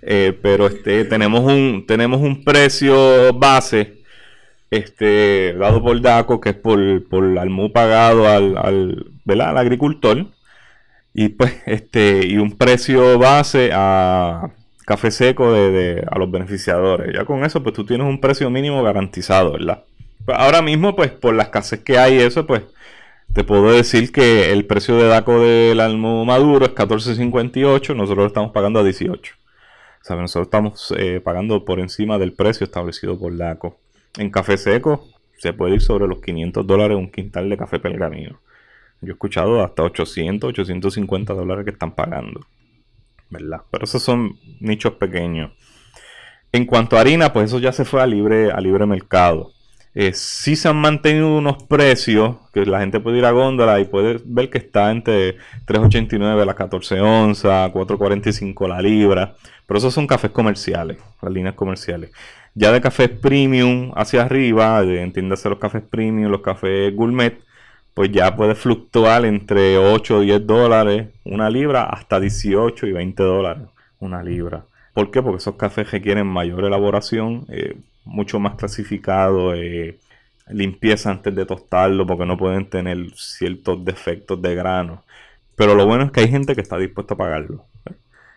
Eh, 0.03 0.39
pero 0.41 0.67
este, 0.67 1.05
tenemos 1.05 1.41
un, 1.41 1.85
tenemos 1.87 2.21
un 2.21 2.45
precio 2.45 3.33
base 3.35 3.97
este, 4.71 5.55
dado 5.55 5.83
por 5.83 6.01
DACO, 6.01 6.41
que 6.41 6.51
es 6.51 6.57
por, 6.57 7.09
por 7.09 7.39
almú 7.39 7.73
pagado 7.73 8.29
al, 8.29 8.57
al, 8.57 9.07
al 9.29 9.59
agricultor, 9.59 10.27
y 11.15 11.31
pues 11.31 11.55
este, 11.67 12.27
y 12.27 12.37
un 12.39 12.57
precio 12.57 13.19
base 13.19 13.71
a 13.73 14.51
café 14.87 15.11
seco 15.11 15.53
de, 15.53 16.07
a 16.11 16.19
los 16.19 16.31
beneficiadores. 16.31 17.15
Ya 17.15 17.25
con 17.25 17.45
eso, 17.45 17.63
pues 17.63 17.75
tú 17.75 17.85
tienes 17.85 18.07
un 18.07 18.21
precio 18.21 18.49
mínimo 18.51 18.83
garantizado, 18.83 19.53
¿verdad? 19.53 19.85
Pues 20.25 20.39
ahora 20.39 20.63
mismo, 20.63 20.95
pues 20.97 21.11
por 21.11 21.35
las 21.35 21.47
escasez 21.47 21.81
que 21.81 21.99
hay 21.99 22.19
eso, 22.19 22.47
pues 22.47 22.63
te 23.33 23.45
puedo 23.45 23.71
decir 23.73 24.13
que 24.13 24.53
el 24.53 24.65
precio 24.65 24.97
de 24.97 25.09
DACO 25.09 25.41
del 25.41 25.81
almo 25.81 26.25
maduro 26.25 26.67
es 26.67 26.75
14.58, 26.75 27.95
nosotros 27.95 28.19
lo 28.19 28.27
estamos 28.27 28.53
pagando 28.53 28.81
a 28.81 28.85
18. 28.85 29.35
O 30.01 30.05
sea, 30.05 30.17
nosotros 30.17 30.47
estamos 30.47 30.95
eh, 30.97 31.21
pagando 31.23 31.65
por 31.65 31.81
encima 31.81 32.19
del 32.19 32.33
precio 32.33 32.65
establecido 32.65 33.19
por 33.19 33.37
DACO. 33.37 33.79
En 34.19 34.31
café 34.31 34.57
seco 34.57 35.07
se 35.39 35.53
puede 35.53 35.75
ir 35.75 35.83
sobre 35.83 36.07
los 36.07 36.21
500 36.23 36.67
dólares 36.67 36.97
un 36.97 37.11
quintal 37.11 37.51
de 37.51 37.57
café 37.57 37.79
pergamino. 37.79 38.39
Yo 39.01 39.09
he 39.09 39.13
escuchado 39.13 39.63
hasta 39.63 39.83
800, 39.83 40.49
850 40.51 41.35
dólares 41.35 41.65
que 41.65 41.71
están 41.73 41.93
pagando. 41.95 42.41
¿Verdad? 43.31 43.63
Pero 43.71 43.85
esos 43.85 44.03
son 44.03 44.39
nichos 44.61 44.95
pequeños. 44.95 45.53
En 46.53 46.65
cuanto 46.65 46.97
a 46.97 47.01
harina, 47.01 47.33
pues 47.33 47.47
eso 47.47 47.59
ya 47.59 47.73
se 47.73 47.85
fue 47.85 48.01
a 48.03 48.07
libre, 48.07 48.51
a 48.53 48.61
libre 48.61 48.87
mercado. 48.87 49.53
eh, 49.95 50.13
sí 50.13 50.57
se 50.57 50.69
han 50.69 50.77
mantenido 50.77 51.37
unos 51.39 51.63
precios 51.65 52.37
que 52.53 52.67
la 52.67 52.81
gente 52.81 53.01
puede 53.01 53.19
ir 53.19 53.25
a 53.25 53.31
góndola 53.31 53.81
y 53.81 53.87
puede 53.87 54.21
ver 54.27 54.51
que 54.51 54.59
está 54.59 54.91
entre 54.91 55.39
3.89 55.67 56.45
las 56.45 56.55
14 56.55 57.01
onzas, 57.01 57.71
4.45 57.73 58.69
la 58.69 58.83
libra. 58.83 59.37
Pero 59.67 59.79
esos 59.79 59.95
son 59.95 60.07
cafés 60.07 60.31
comerciales, 60.33 60.99
las 61.23 61.33
líneas 61.33 61.55
comerciales. 61.55 62.11
Ya 62.55 62.73
de 62.73 62.81
cafés 62.81 63.09
premium 63.11 63.93
hacia 63.97 64.23
arriba, 64.23 64.83
entiéndase 64.83 65.49
los 65.49 65.59
cafés 65.59 65.83
premium, 65.83 66.31
los 66.31 66.41
cafés 66.43 66.95
gourmet, 66.95 67.39
pues 67.97 68.13
ya 68.13 68.37
puede 68.37 68.55
fluctuar 68.55 69.25
entre 69.25 69.79
8 69.79 70.19
o 70.19 70.21
10 70.21 70.47
dólares 70.47 71.09
una 71.25 71.49
libra 71.49 71.85
hasta 71.85 72.21
18 72.21 72.87
y 72.89 72.93
20 72.93 73.23
dólares 73.23 73.69
una 74.01 74.23
libra. 74.23 74.67
¿Por 74.93 75.11
qué? 75.11 75.23
Porque 75.23 75.39
esos 75.39 75.55
cafés 75.57 75.91
requieren 75.91 76.27
mayor 76.27 76.67
elaboración, 76.67 77.47
eh, 77.49 77.75
mucho 78.05 78.39
más 78.39 78.57
clasificado, 78.57 79.55
eh, 79.55 79.99
limpieza 80.51 81.11
antes 81.11 81.35
de 81.35 81.47
tostarlo, 81.47 82.07
porque 82.07 82.27
no 82.27 82.37
pueden 82.37 82.69
tener 82.69 82.99
ciertos 83.15 83.83
defectos 83.83 84.43
de 84.43 84.55
grano. 84.55 85.03
Pero 85.55 85.75
lo 85.75 85.87
bueno 85.87 86.05
es 86.05 86.11
que 86.13 86.21
hay 86.21 86.29
gente 86.29 86.55
que 86.55 86.61
está 86.61 86.77
dispuesta 86.77 87.15
a 87.15 87.17
pagarlo. 87.17 87.65
¿eh? 87.87 87.95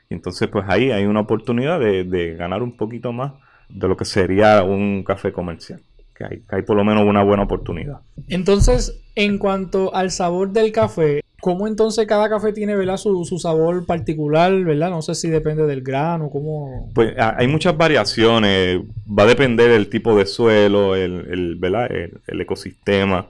Y 0.10 0.14
entonces, 0.14 0.48
pues 0.48 0.64
ahí 0.70 0.92
hay 0.92 1.04
una 1.06 1.20
oportunidad 1.20 1.82
de 1.82 2.36
ganar 2.38 2.64
un 2.64 2.78
poquito 2.78 3.12
más 3.12 3.34
de 3.68 3.90
lo 3.90 3.98
que 3.98 4.06
sería 4.06 4.64
un 4.64 5.04
café 5.04 5.34
comercial 5.34 5.82
que 6.20 6.42
hay, 6.50 6.62
por 6.64 6.76
lo 6.76 6.84
menos 6.84 7.06
una 7.06 7.24
buena 7.24 7.44
oportunidad. 7.44 8.00
Entonces, 8.28 9.00
en 9.16 9.38
cuanto 9.38 9.96
al 9.96 10.12
sabor 10.12 10.52
del 10.52 10.72
café, 10.72 11.22
¿cómo 11.40 11.66
entonces 11.66 12.06
cada 12.08 12.30
café 12.30 12.52
tiene 12.52 12.76
¿verdad? 12.76 12.98
Su, 12.98 13.24
sabor 13.40 13.86
particular? 13.86 14.54
¿verdad? 14.64 14.90
No 14.90 15.02
sé 15.02 15.16
si 15.16 15.30
depende 15.30 15.66
del 15.66 15.82
grano, 15.82 16.30
¿cómo...? 16.30 16.90
Pues 16.94 17.14
hay 17.18 17.48
muchas 17.48 17.78
variaciones, 17.78 18.82
va 19.08 19.24
a 19.24 19.28
depender 19.28 19.72
del 19.72 19.90
tipo 19.90 20.18
de 20.18 20.26
suelo, 20.26 20.96
el, 20.96 21.26
el, 21.32 21.56
¿verdad? 21.56 21.90
el, 21.90 22.42
ecosistema, 22.42 23.28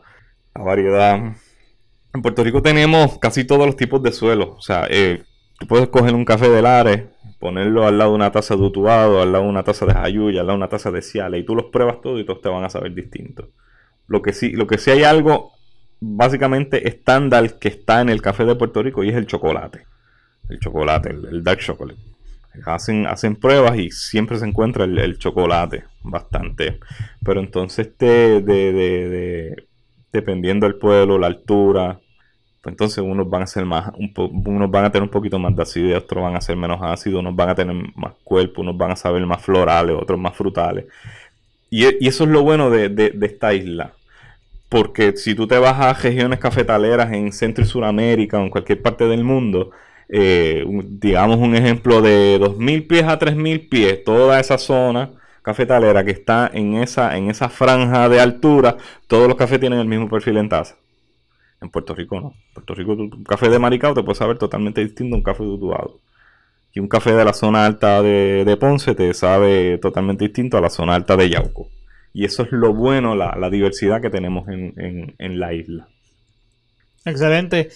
la 0.55 0.63
variedad. 0.63 1.35
En 2.13 2.21
Puerto 2.23 2.43
Rico 2.43 2.63
tenemos 2.63 3.19
casi 3.19 3.43
todos 3.43 3.67
los 3.67 3.75
tipos 3.75 4.01
de 4.01 4.11
suelo, 4.11 4.55
o 4.57 4.61
sea, 4.61 4.87
eh, 4.89 5.21
tú 5.59 5.67
puedes 5.67 5.89
coger 5.89 6.15
un 6.15 6.25
café 6.25 6.49
de 6.49 6.61
Lares 6.63 7.03
ponerlo 7.39 7.87
al 7.87 7.97
lado 7.97 8.11
de 8.11 8.15
una 8.17 8.31
taza 8.31 8.55
de 8.55 8.61
utuado, 8.61 9.21
al 9.21 9.31
lado 9.31 9.45
de 9.45 9.49
una 9.49 9.63
taza 9.63 9.85
de 9.85 9.93
jayuya, 9.93 10.41
al 10.41 10.47
lado 10.47 10.57
de 10.57 10.63
una 10.63 10.69
taza 10.69 10.91
de 10.91 11.01
ciale, 11.01 11.39
y 11.39 11.43
tú 11.43 11.55
los 11.55 11.65
pruebas 11.65 12.01
todos 12.01 12.19
y 12.19 12.25
todos 12.25 12.41
te 12.41 12.49
van 12.49 12.63
a 12.65 12.69
saber 12.69 12.93
distintos. 12.93 13.47
Lo 14.07 14.21
que 14.21 14.33
sí, 14.33 14.51
lo 14.51 14.67
que 14.67 14.77
sí 14.77 14.91
hay 14.91 15.03
algo 15.03 15.53
básicamente 16.01 16.87
estándar 16.87 17.59
que 17.59 17.69
está 17.69 18.01
en 18.01 18.09
el 18.09 18.21
café 18.21 18.45
de 18.45 18.55
Puerto 18.55 18.83
Rico 18.83 19.03
y 19.03 19.09
es 19.09 19.15
el 19.15 19.27
chocolate. 19.27 19.85
El 20.49 20.59
chocolate, 20.59 21.09
el, 21.09 21.43
dark 21.43 21.59
chocolate. 21.59 21.99
Hacen, 22.65 23.05
hacen 23.05 23.35
pruebas 23.35 23.77
y 23.77 23.91
siempre 23.91 24.37
se 24.39 24.45
encuentra 24.45 24.85
el, 24.85 25.17
chocolate 25.17 25.83
bastante. 26.01 26.79
Pero 27.23 27.39
entonces 27.39 27.95
te, 27.95 28.41
de, 28.41 29.67
dependiendo 30.11 30.65
del 30.65 30.77
pueblo, 30.77 31.19
la 31.19 31.27
altura, 31.27 31.99
pues 32.61 32.73
entonces 32.73 32.99
unos 32.99 33.29
van 33.29 33.43
a 33.43 33.47
ser 33.47 33.65
más, 33.65 33.91
unos 33.95 34.71
van 34.71 34.85
a 34.85 34.91
tener 34.91 35.03
un 35.03 35.09
poquito 35.09 35.39
más 35.39 35.55
de 35.55 35.61
acidez, 35.61 35.97
otros 35.97 36.23
van 36.23 36.35
a 36.35 36.41
ser 36.41 36.57
menos 36.57 36.79
ácidos, 36.81 37.21
unos 37.21 37.35
van 37.35 37.49
a 37.49 37.55
tener 37.55 37.75
más 37.95 38.13
cuerpo, 38.23 38.61
unos 38.61 38.77
van 38.77 38.91
a 38.91 38.95
saber 38.97 39.25
más 39.25 39.41
florales, 39.41 39.95
otros 39.97 40.19
más 40.19 40.35
frutales. 40.35 40.85
Y, 41.69 41.85
eso 42.07 42.23
es 42.25 42.29
lo 42.29 42.43
bueno 42.43 42.69
de, 42.69 43.13
esta 43.21 43.53
isla. 43.53 43.93
Porque 44.69 45.15
si 45.17 45.35
tú 45.35 45.47
te 45.47 45.57
vas 45.57 45.79
a 45.79 45.93
regiones 45.93 46.39
cafetaleras 46.39 47.11
en 47.13 47.31
Centro 47.33 47.63
y 47.63 47.67
Sudamérica 47.67 48.39
o 48.39 48.43
en 48.43 48.49
cualquier 48.49 48.81
parte 48.81 49.05
del 49.05 49.23
mundo, 49.23 49.71
eh, 50.09 50.65
digamos 50.89 51.37
un 51.37 51.55
ejemplo 51.55 52.01
de 52.01 52.39
2.000 52.39 52.87
pies 52.87 53.03
a 53.03 53.19
3.000 53.19 53.69
pies, 53.69 54.03
toda 54.03 54.39
esa 54.39 54.57
zona 54.57 55.11
cafetalera 55.41 56.03
que 56.03 56.11
está 56.11 56.49
en 56.53 56.75
esa, 56.75 57.17
en 57.17 57.29
esa 57.29 57.49
franja 57.49 58.09
de 58.09 58.19
altura, 58.19 58.77
todos 59.07 59.27
los 59.27 59.37
cafés 59.37 59.59
tienen 59.59 59.79
el 59.79 59.87
mismo 59.87 60.09
perfil 60.09 60.37
en 60.37 60.49
taza. 60.49 60.75
En 61.61 61.69
Puerto 61.69 61.93
Rico 61.93 62.19
no. 62.19 62.33
En 62.47 62.53
Puerto 62.53 62.73
Rico 62.73 62.93
un 62.93 63.23
café 63.23 63.49
de 63.49 63.59
maricao 63.59 63.93
te 63.93 64.03
puede 64.03 64.15
saber 64.15 64.37
totalmente 64.37 64.81
distinto 64.81 65.15
a 65.15 65.17
un 65.17 65.23
café 65.23 65.43
de 65.43 65.49
Utuado. 65.49 65.99
Y 66.73 66.79
un 66.79 66.87
café 66.87 67.13
de 67.13 67.25
la 67.25 67.33
zona 67.33 67.65
alta 67.65 68.01
de, 68.01 68.57
Ponce 68.59 68.93
te 68.93 69.13
sabe 69.13 69.77
totalmente 69.79 70.25
distinto 70.25 70.57
a 70.57 70.61
la 70.61 70.69
zona 70.69 70.95
alta 70.95 71.17
de 71.17 71.29
Yauco. 71.29 71.67
Y 72.13 72.25
eso 72.25 72.43
es 72.43 72.51
lo 72.51 72.73
bueno, 72.73 73.15
la, 73.15 73.49
diversidad 73.49 74.01
que 74.01 74.09
tenemos 74.09 74.47
en, 74.47 75.39
la 75.39 75.53
isla. 75.53 75.87
Excelente. 77.05 77.69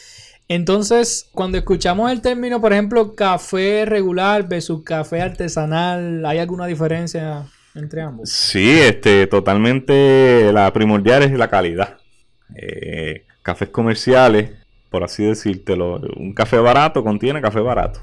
Entonces, 0.48 1.30
cuando 1.32 1.58
escuchamos 1.58 2.12
el 2.12 2.22
término, 2.22 2.62
por 2.62 2.74
ejemplo, 2.74 3.16
café 3.16 3.86
regular 3.86 4.48
versus 4.48 4.84
café 4.84 5.22
artesanal, 5.22 6.24
¿hay 6.26 6.38
alguna 6.38 6.68
diferencia 6.68 7.46
entre 7.74 8.02
ambos? 8.02 8.30
Sí, 8.30 8.70
este, 8.70 9.26
totalmente 9.26 10.52
la 10.54 10.72
primordial 10.72 11.24
es 11.24 11.32
la 11.32 11.50
calidad. 11.50 11.98
Eh, 12.56 13.26
cafés 13.44 13.70
comerciales, 13.70 14.52
por 14.90 15.04
así 15.04 15.24
decírtelo, 15.24 16.02
un 16.18 16.34
café 16.34 16.58
barato 16.60 17.04
contiene 17.04 17.42
café 17.42 17.60
barato. 17.60 18.02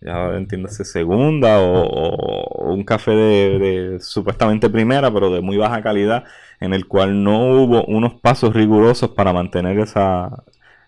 Ya 0.00 0.36
entiéndase 0.36 0.84
segunda 0.84 1.60
o, 1.60 2.72
un 2.72 2.84
café 2.84 3.10
de, 3.12 3.98
supuestamente 4.00 4.70
primera, 4.70 5.12
pero 5.12 5.30
de 5.32 5.40
muy 5.40 5.56
baja 5.56 5.82
calidad, 5.82 6.24
en 6.60 6.72
el 6.72 6.86
cual 6.86 7.24
no 7.24 7.52
hubo 7.52 7.84
unos 7.86 8.14
pasos 8.14 8.54
rigurosos 8.54 9.10
para 9.10 9.32
mantener 9.32 9.78
esa, 9.80 10.44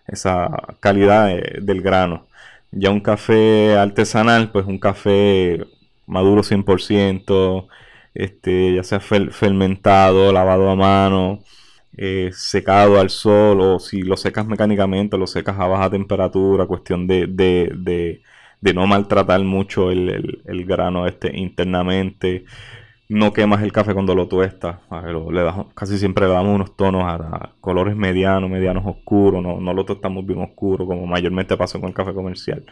esa 0.07 0.49
calidad 0.79 1.29
del 1.61 1.81
grano. 1.81 2.27
Ya 2.71 2.89
un 2.91 3.01
café 3.01 3.77
artesanal, 3.77 4.51
pues 4.51 4.65
un 4.65 4.79
café 4.79 5.65
maduro 6.07 6.43
100%, 6.43 7.67
este, 8.13 8.75
ya 8.75 8.83
sea 8.83 8.99
fermentado, 8.99 10.31
lavado 10.31 10.69
a 10.69 10.75
mano, 10.75 11.43
eh, 11.97 12.31
secado 12.33 12.99
al 12.99 13.09
sol 13.09 13.59
o 13.61 13.79
si 13.79 14.01
lo 14.01 14.15
secas 14.15 14.47
mecánicamente, 14.47 15.17
lo 15.17 15.27
secas 15.27 15.59
a 15.59 15.67
baja 15.67 15.89
temperatura, 15.89 16.65
cuestión 16.65 17.05
de, 17.05 17.27
de, 17.27 18.21
de, 18.61 18.73
no 18.73 18.87
maltratar 18.87 19.43
mucho 19.43 19.91
el, 19.91 20.65
grano 20.65 21.07
este 21.07 21.35
internamente. 21.37 22.45
No 23.09 23.33
quemas 23.33 23.61
el 23.61 23.73
café 23.73 23.93
cuando 23.93 24.15
lo 24.15 24.29
tuestas. 24.29 24.77
Le 25.31 25.51
casi 25.75 25.97
siempre 25.97 26.27
le 26.27 26.33
damos 26.33 26.55
unos 26.55 26.77
tonos 26.77 27.03
a, 27.05 27.51
colores 27.59 27.95
medianos, 27.95 28.49
medianos 28.49 28.83
oscuros. 28.85 29.43
No, 29.43 29.59
no 29.59 29.73
lo 29.73 29.83
tostamos 29.85 30.25
bien 30.25 30.41
oscuro 30.41 30.85
como 30.85 31.05
mayormente 31.05 31.57
pasa 31.57 31.79
con 31.79 31.89
el 31.89 31.95
café 31.95 32.13
comercial. 32.13 32.65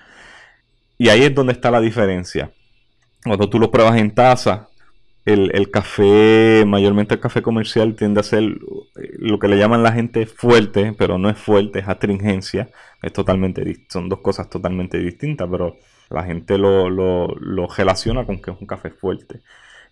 Y 0.97 1.09
ahí 1.09 1.23
es 1.23 1.35
donde 1.35 1.53
está 1.53 1.71
la 1.71 1.81
diferencia. 1.81 2.53
Cuando 3.23 3.49
tú 3.49 3.59
lo 3.59 3.69
pruebas 3.69 3.97
en 3.97 4.11
taza, 4.15 4.68
el, 5.33 5.71
café, 5.71 6.63
mayormente 6.65 7.15
el 7.15 7.19
café 7.19 7.41
comercial, 7.41 7.95
tiende 7.95 8.19
a 8.19 8.23
ser 8.23 8.43
lo 9.17 9.39
que 9.39 9.47
le 9.47 9.57
llaman 9.57 9.83
la 9.83 9.91
gente 9.91 10.25
fuerte, 10.25 10.93
pero 10.97 11.17
no 11.17 11.29
es 11.29 11.37
fuerte, 11.37 11.79
es 11.79 11.87
astringencia. 11.87 12.69
Es 13.01 13.13
totalmente, 13.13 13.85
son 13.89 14.09
dos 14.09 14.19
cosas 14.19 14.49
totalmente 14.49 14.97
distintas, 14.99 15.47
pero 15.49 15.77
la 16.09 16.23
gente 16.23 16.57
lo, 16.57 17.27
relaciona 17.77 18.25
con 18.25 18.41
que 18.41 18.51
es 18.51 18.57
un 18.59 18.67
café 18.67 18.89
fuerte. 18.89 19.41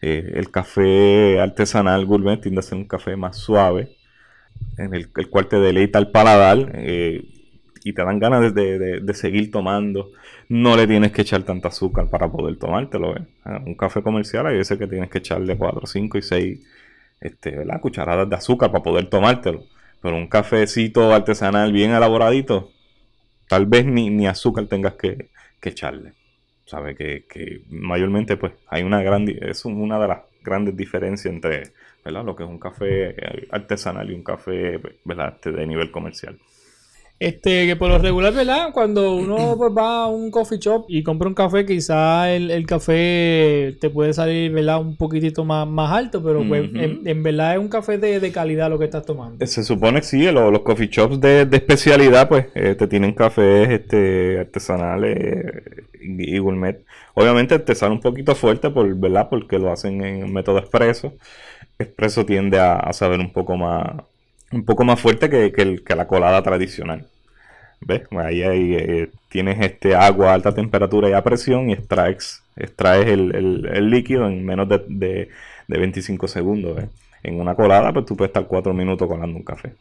Eh, 0.02 0.34
el 0.36 0.52
café 0.52 1.40
artesanal 1.40 2.06
gourmet 2.06 2.42
tiende 2.42 2.60
a 2.60 2.64
ser 2.64 2.78
un 2.78 2.88
café 2.88 3.16
más 3.16 3.38
suave, 3.38 3.96
en 4.78 4.94
el, 4.94 5.10
cual 5.30 5.48
te 5.48 5.58
deleita 5.60 6.00
el 6.00 6.12
paladar. 6.12 6.72
Eh, 6.76 7.37
y 7.88 7.94
te 7.94 8.04
dan 8.04 8.20
ganas 8.20 8.54
de, 8.54 9.14
seguir 9.14 9.50
tomando. 9.50 10.12
No 10.50 10.76
le 10.76 10.88
tienes 10.88 11.14
que 11.14 11.22
echar 11.22 11.44
tanta 11.44 11.70
azúcar 11.70 12.10
para 12.10 12.30
poder 12.30 12.58
tomártelo. 12.58 13.16
¿eh? 13.16 13.22
Un 13.66 13.76
café 13.76 14.02
comercial 14.02 14.46
hay 14.48 14.58
veces 14.58 14.78
que 14.78 14.88
tienes 14.88 15.10
que 15.10 15.20
echarle 15.20 15.56
4, 15.56 15.88
5 15.88 16.18
y 16.18 16.22
6 16.22 16.60
este, 17.22 17.66
cucharadas 17.80 18.30
de 18.30 18.36
azúcar 18.36 18.72
para 18.72 18.84
poder 18.84 19.10
tomártelo. 19.10 19.64
Pero 20.02 20.18
un 20.18 20.28
cafecito 20.28 21.14
artesanal 21.14 21.72
bien 21.72 21.92
elaboradito, 21.92 22.72
tal 23.48 23.66
vez 23.66 23.86
ni, 23.86 24.10
ni 24.10 24.28
azúcar 24.28 24.66
tengas 24.66 24.96
que, 24.96 25.30
echarle. 25.62 26.14
Sabe 26.66 26.96
que, 26.96 27.26
que, 27.28 27.64
mayormente 27.70 28.38
pues 28.38 28.54
hay 28.68 28.84
una 28.84 29.02
gran 29.02 29.28
es 29.28 29.66
una 29.66 30.00
de 30.00 30.08
las 30.08 30.20
grandes 30.42 30.78
diferencias 30.78 31.34
entre 31.34 31.72
¿verdad? 32.06 32.24
lo 32.24 32.38
que 32.38 32.44
es 32.44 32.50
un 32.50 32.58
café 32.58 33.18
artesanal 33.52 34.10
y 34.10 34.14
un 34.14 34.24
café 34.24 34.80
¿verdad? 35.04 35.34
Este, 35.36 35.52
de 35.52 35.68
nivel 35.68 35.92
comercial. 35.92 36.38
Este, 37.20 37.66
que 37.66 37.76
por 37.76 37.90
lo 37.90 37.98
regular, 37.98 38.32
¿verdad? 38.32 38.70
Cuando 38.72 39.16
uno 39.16 39.56
pues, 39.58 39.72
va 39.76 40.04
a 40.04 40.08
un 40.08 40.30
coffee 40.30 40.60
shop 40.60 40.86
y 40.88 41.02
compra 41.02 41.28
un 41.28 41.34
café, 41.34 41.66
quizá 41.66 42.32
el, 42.32 42.66
café 42.68 43.76
te 43.82 43.90
puede 43.90 44.14
salir, 44.14 44.52
¿verdad? 44.52 44.80
Un 44.80 44.98
poquitito 44.98 45.44
más, 45.44 45.68
más 45.68 45.92
alto, 45.92 46.22
pero 46.22 46.48
pues, 46.48 46.70
en, 46.76 47.24
verdad 47.24 47.54
es 47.54 47.60
un 47.60 47.70
café 47.70 47.98
de, 47.98 48.32
calidad 48.32 48.70
lo 48.70 48.78
que 48.78 48.86
estás 48.86 49.04
tomando. 49.04 49.44
Se 49.48 49.64
supone 49.64 50.02
que 50.02 50.06
sí, 50.06 50.32
los, 50.32 50.60
coffee 50.60 50.90
shops 50.90 51.20
de, 51.20 51.48
especialidad, 51.52 52.30
pues, 52.30 52.48
eh, 52.54 52.76
te 52.76 52.88
tienen 52.88 53.14
cafés 53.14 53.68
este, 53.70 54.40
artesanales 54.42 55.54
y, 56.00 56.38
gourmet. 56.38 56.86
Obviamente 57.16 57.58
te 57.58 57.74
sale 57.74 57.94
un 57.94 58.02
poquito 58.02 58.36
fuerte, 58.36 58.70
por, 58.70 58.94
¿verdad? 58.96 59.28
Porque 59.28 59.58
lo 59.58 59.72
hacen 59.72 60.06
en 60.06 60.32
método 60.32 60.60
expreso. 60.60 61.16
Expreso 61.80 62.28
tiende 62.28 62.60
a 62.60 62.94
saber 62.94 63.20
un 63.20 63.34
poco 63.34 63.58
más 63.58 64.04
un 64.52 64.66
poco 64.66 64.84
más 64.84 65.00
fuerte 65.00 65.30
que, 65.30 65.52
que, 65.52 65.96
la 65.96 66.08
colada 66.08 66.42
tradicional. 66.44 67.06
¿Ves? 67.82 68.04
Ahí, 68.12 68.42
eh, 68.44 69.10
tienes 69.30 69.60
este 69.62 69.96
agua 69.96 70.32
a 70.32 70.34
alta 70.34 70.54
temperatura 70.54 71.10
y 71.10 71.14
a 71.14 71.24
presión 71.24 71.70
y 71.70 71.74
extraes, 71.74 72.42
extraes 72.56 73.08
el, 73.08 73.90
líquido 73.90 74.28
en 74.28 74.46
menos 74.46 74.68
de, 74.70 75.30
25 75.68 76.28
segundos. 76.28 76.80
en 77.24 77.40
una 77.40 77.56
colada, 77.56 77.94
pues 77.94 78.06
tú 78.06 78.16
puedes 78.16 78.30
estar 78.30 78.48
cuatro 78.48 78.74
minutos 78.74 79.08
colando 79.08 79.38
un 79.38 79.44
café. 79.44 79.74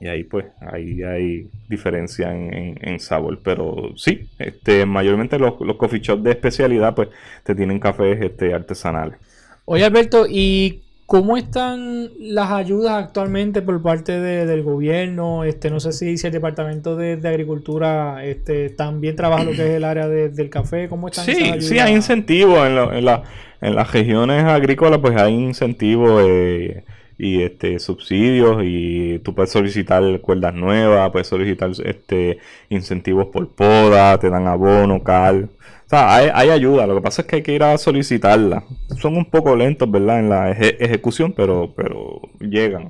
Y 0.00 0.08
ahí 0.08 0.24
pues, 0.24 0.46
ahí 0.60 1.02
hay 1.02 1.48
diferencia 1.68 2.34
en, 2.34 2.98
sabor. 2.98 3.38
Pero 3.44 3.92
sí, 3.96 4.28
este, 4.38 4.84
mayormente 4.86 5.38
los, 5.38 5.60
los 5.60 5.76
coffee 5.76 6.00
shops 6.00 6.24
de 6.24 6.32
especialidad 6.32 6.94
pues 6.94 7.08
te 7.44 7.54
tienen 7.54 7.78
cafés 7.78 8.20
este, 8.20 8.52
artesanales. 8.54 9.16
Oye 9.64 9.84
Alberto, 9.84 10.26
¿y 10.28 10.82
cómo 11.12 11.36
están 11.36 12.08
las 12.18 12.52
ayudas 12.52 12.92
actualmente 13.04 13.60
por 13.60 13.82
parte 13.82 14.18
del 14.18 14.62
gobierno? 14.62 15.44
Este, 15.44 15.68
no 15.68 15.78
sé 15.78 15.92
si, 15.92 16.16
si 16.16 16.26
el 16.26 16.32
Departamento 16.32 16.96
de, 16.96 17.20
Agricultura 17.28 18.24
este, 18.24 18.70
también 18.70 19.14
trabaja 19.14 19.44
lo 19.44 19.50
que 19.50 19.62
es 19.62 19.74
el 19.74 19.84
área 19.84 20.08
del 20.08 20.48
café. 20.48 20.88
¿Cómo 20.88 21.08
están 21.08 21.26
Sí, 21.26 21.60
sí, 21.60 21.78
hay 21.78 21.92
incentivos 21.92 22.66
en, 22.66 22.78
en, 22.96 23.04
la, 23.04 23.24
en 23.60 23.74
las 23.74 23.92
regiones 23.92 24.42
agrícolas, 24.44 25.00
pues 25.00 25.14
hay 25.20 25.34
incentivos. 25.34 26.24
Eh, 26.26 26.82
y 27.22 27.40
este 27.40 27.78
subsidios 27.78 28.62
y 28.64 29.20
tú 29.20 29.32
puedes 29.32 29.52
solicitar 29.52 30.02
cuerdas 30.20 30.54
nuevas, 30.54 31.12
puedes 31.12 31.28
solicitar 31.28 31.70
este 31.84 32.38
incentivos 32.68 33.28
por 33.28 33.48
poda, 33.54 34.18
te 34.18 34.28
dan 34.28 34.48
abono, 34.48 35.04
cal. 35.04 35.48
O 35.86 35.88
sea, 35.88 36.16
hay, 36.16 36.50
ayuda, 36.50 36.84
lo 36.86 36.96
que 36.96 37.00
pasa 37.02 37.22
es 37.22 37.28
que 37.28 37.36
hay 37.36 37.42
que 37.42 37.54
ir 37.54 37.62
a 37.62 37.78
solicitarla. 37.78 38.64
Son 39.00 39.16
un 39.16 39.26
poco 39.26 39.54
lentos, 39.54 39.88
¿verdad? 39.88 40.18
En 40.18 40.30
la 40.30 40.50
ejecución, 40.50 41.32
pero, 41.32 41.72
pero 41.76 42.22
llegan. 42.40 42.88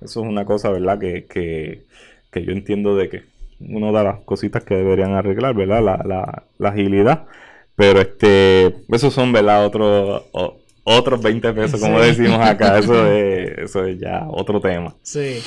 Eso 0.00 0.22
es 0.22 0.26
una 0.26 0.46
cosa, 0.46 0.70
¿verdad? 0.70 0.98
Que, 0.98 1.26
que, 1.26 1.84
que 2.30 2.44
yo 2.44 2.52
entiendo 2.52 2.96
de 2.96 3.10
que 3.10 3.24
una 3.60 3.88
de 3.88 4.04
las 4.04 4.20
cositas 4.20 4.64
que 4.64 4.74
deberían 4.74 5.12
arreglar, 5.12 5.54
¿verdad? 5.54 5.82
La, 5.82 6.02
la, 6.02 6.44
la 6.56 6.68
agilidad. 6.70 7.26
Pero 7.74 8.00
este, 8.00 8.74
esos 8.90 9.12
son, 9.12 9.32
¿verdad? 9.32 9.66
Otros 9.66 10.22
otros 10.88 11.20
20 11.20 11.52
pesos, 11.52 11.80
como 11.80 12.00
decimos 12.00 12.38
acá. 12.40 12.78
Eso 12.78 13.06
es, 13.12 13.58
eso 13.58 13.84
es 13.84 13.98
ya 13.98 14.24
otro 14.28 14.60
tema. 14.60 14.94
Sí. 15.02 15.42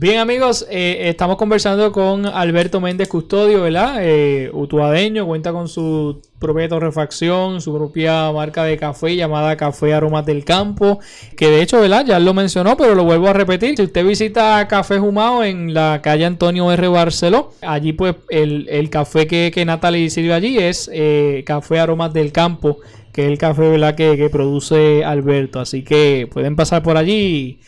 Bien 0.00 0.20
amigos, 0.20 0.64
eh, 0.70 1.08
estamos 1.08 1.36
conversando 1.36 1.90
con 1.90 2.24
Alberto 2.24 2.80
Méndez 2.80 3.08
Custodio, 3.08 3.62
¿verdad? 3.62 3.96
Eh, 4.00 4.48
utuadeño, 4.52 5.26
cuenta 5.26 5.50
con 5.50 5.66
su 5.66 6.22
propia 6.38 6.68
torrefacción, 6.68 7.60
su 7.60 7.74
propia 7.74 8.30
marca 8.30 8.62
de 8.62 8.76
café 8.76 9.16
llamada 9.16 9.56
Café 9.56 9.94
Aromas 9.94 10.24
del 10.24 10.44
Campo, 10.44 11.00
que 11.36 11.48
de 11.48 11.62
hecho, 11.62 11.80
¿verdad? 11.80 12.06
Ya 12.06 12.20
lo 12.20 12.32
mencionó, 12.32 12.76
pero 12.76 12.94
lo 12.94 13.02
vuelvo 13.02 13.26
a 13.26 13.32
repetir. 13.32 13.74
Si 13.74 13.82
usted 13.82 14.06
visita 14.06 14.68
Café 14.68 15.00
Humao 15.00 15.42
en 15.42 15.74
la 15.74 16.00
calle 16.00 16.26
Antonio 16.26 16.70
R. 16.70 16.86
Barceló, 16.86 17.54
allí 17.60 17.92
pues 17.92 18.14
el, 18.28 18.90
café 18.90 19.26
que, 19.26 19.50
que 19.52 19.64
Natalie 19.64 20.10
sirve 20.10 20.32
allí 20.32 20.58
es 20.58 20.88
eh, 20.92 21.42
Café 21.44 21.80
Aromas 21.80 22.12
del 22.12 22.30
Campo 22.30 22.78
que 23.18 23.24
es 23.24 23.32
el 23.32 23.38
café 23.38 23.68
¿verdad? 23.68 23.96
Que, 23.96 24.28
produce 24.30 25.04
Alberto. 25.04 25.58
Así 25.58 25.82
que 25.82 26.28
pueden 26.32 26.54
pasar 26.54 26.84
por 26.84 26.96
allí 26.96 27.58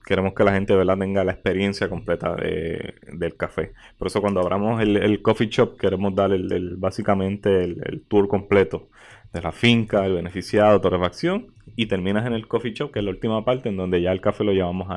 queremos 0.05 0.35
que 0.35 0.44
la 0.44 0.52
gente 0.52 0.74
¿verdad? 0.74 0.98
tenga 0.98 1.24
la 1.24 1.33
experiencia 1.33 1.88
completa 1.88 2.35
del 2.35 3.37
café. 3.37 3.72
Por 3.98 4.09
eso 4.09 4.20
cuando 4.20 4.40
abramos 4.40 4.83
el, 4.83 5.22
coffee 5.22 5.48
shop 5.48 5.76
queremos 5.78 6.14
dar 6.14 6.33
el, 6.33 6.76
básicamente 6.76 7.64
el, 7.64 8.05
tour 8.09 8.28
completo 8.28 8.88
de 9.33 9.40
la 9.40 9.52
finca, 9.52 10.05
el 10.05 10.14
beneficiado, 10.14 10.81
torrefacción 10.81 11.55
y 11.76 11.87
terminas 11.87 12.26
en 12.26 12.35
el 12.35 12.46
coffee 12.46 12.72
shop, 12.72 12.92
que 12.92 12.98
es 12.98 13.05
la 13.05 13.11
última 13.11 13.44
parte 13.44 13.68
en 13.68 13.76
donde 13.76 14.02
ya 14.02 14.12
el 14.12 14.20
café 14.20 14.44
lo 14.44 14.52
llevamos 14.52 14.88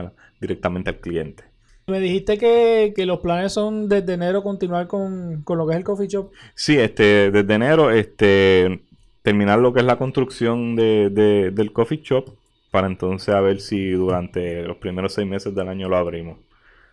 directamente 0.42 0.90
al 0.90 1.00
cliente. 1.00 1.44
Me 1.88 2.00
dijiste 2.00 2.40
que, 2.40 3.06
los 3.06 3.20
planes 3.20 3.54
son 3.54 3.88
desde 3.88 4.14
enero 4.14 4.42
continuar 4.42 4.88
con, 4.88 5.44
lo 5.48 5.68
que 5.68 5.74
es 5.74 5.78
el 5.78 5.84
coffee 5.84 6.08
shop. 6.08 6.32
Sí, 6.56 6.78
este, 6.78 7.30
desde 7.30 7.54
enero 7.54 7.92
este, 7.92 8.82
terminar 9.22 9.60
lo 9.60 9.72
que 9.72 9.82
es 9.82 9.86
la 9.86 9.98
construcción 9.98 10.76
de, 10.76 11.12
del 11.54 11.72
coffee 11.72 12.02
shop 12.04 12.36
para 12.76 12.88
entonces 12.88 13.34
a 13.34 13.40
ver 13.40 13.62
si 13.62 13.92
durante 13.92 14.64
los 14.64 14.76
primeros 14.76 15.14
seis 15.14 15.26
meses 15.26 15.56
del 15.56 15.70
año 15.70 15.88
lo 15.88 15.96
abrimos. 15.96 16.40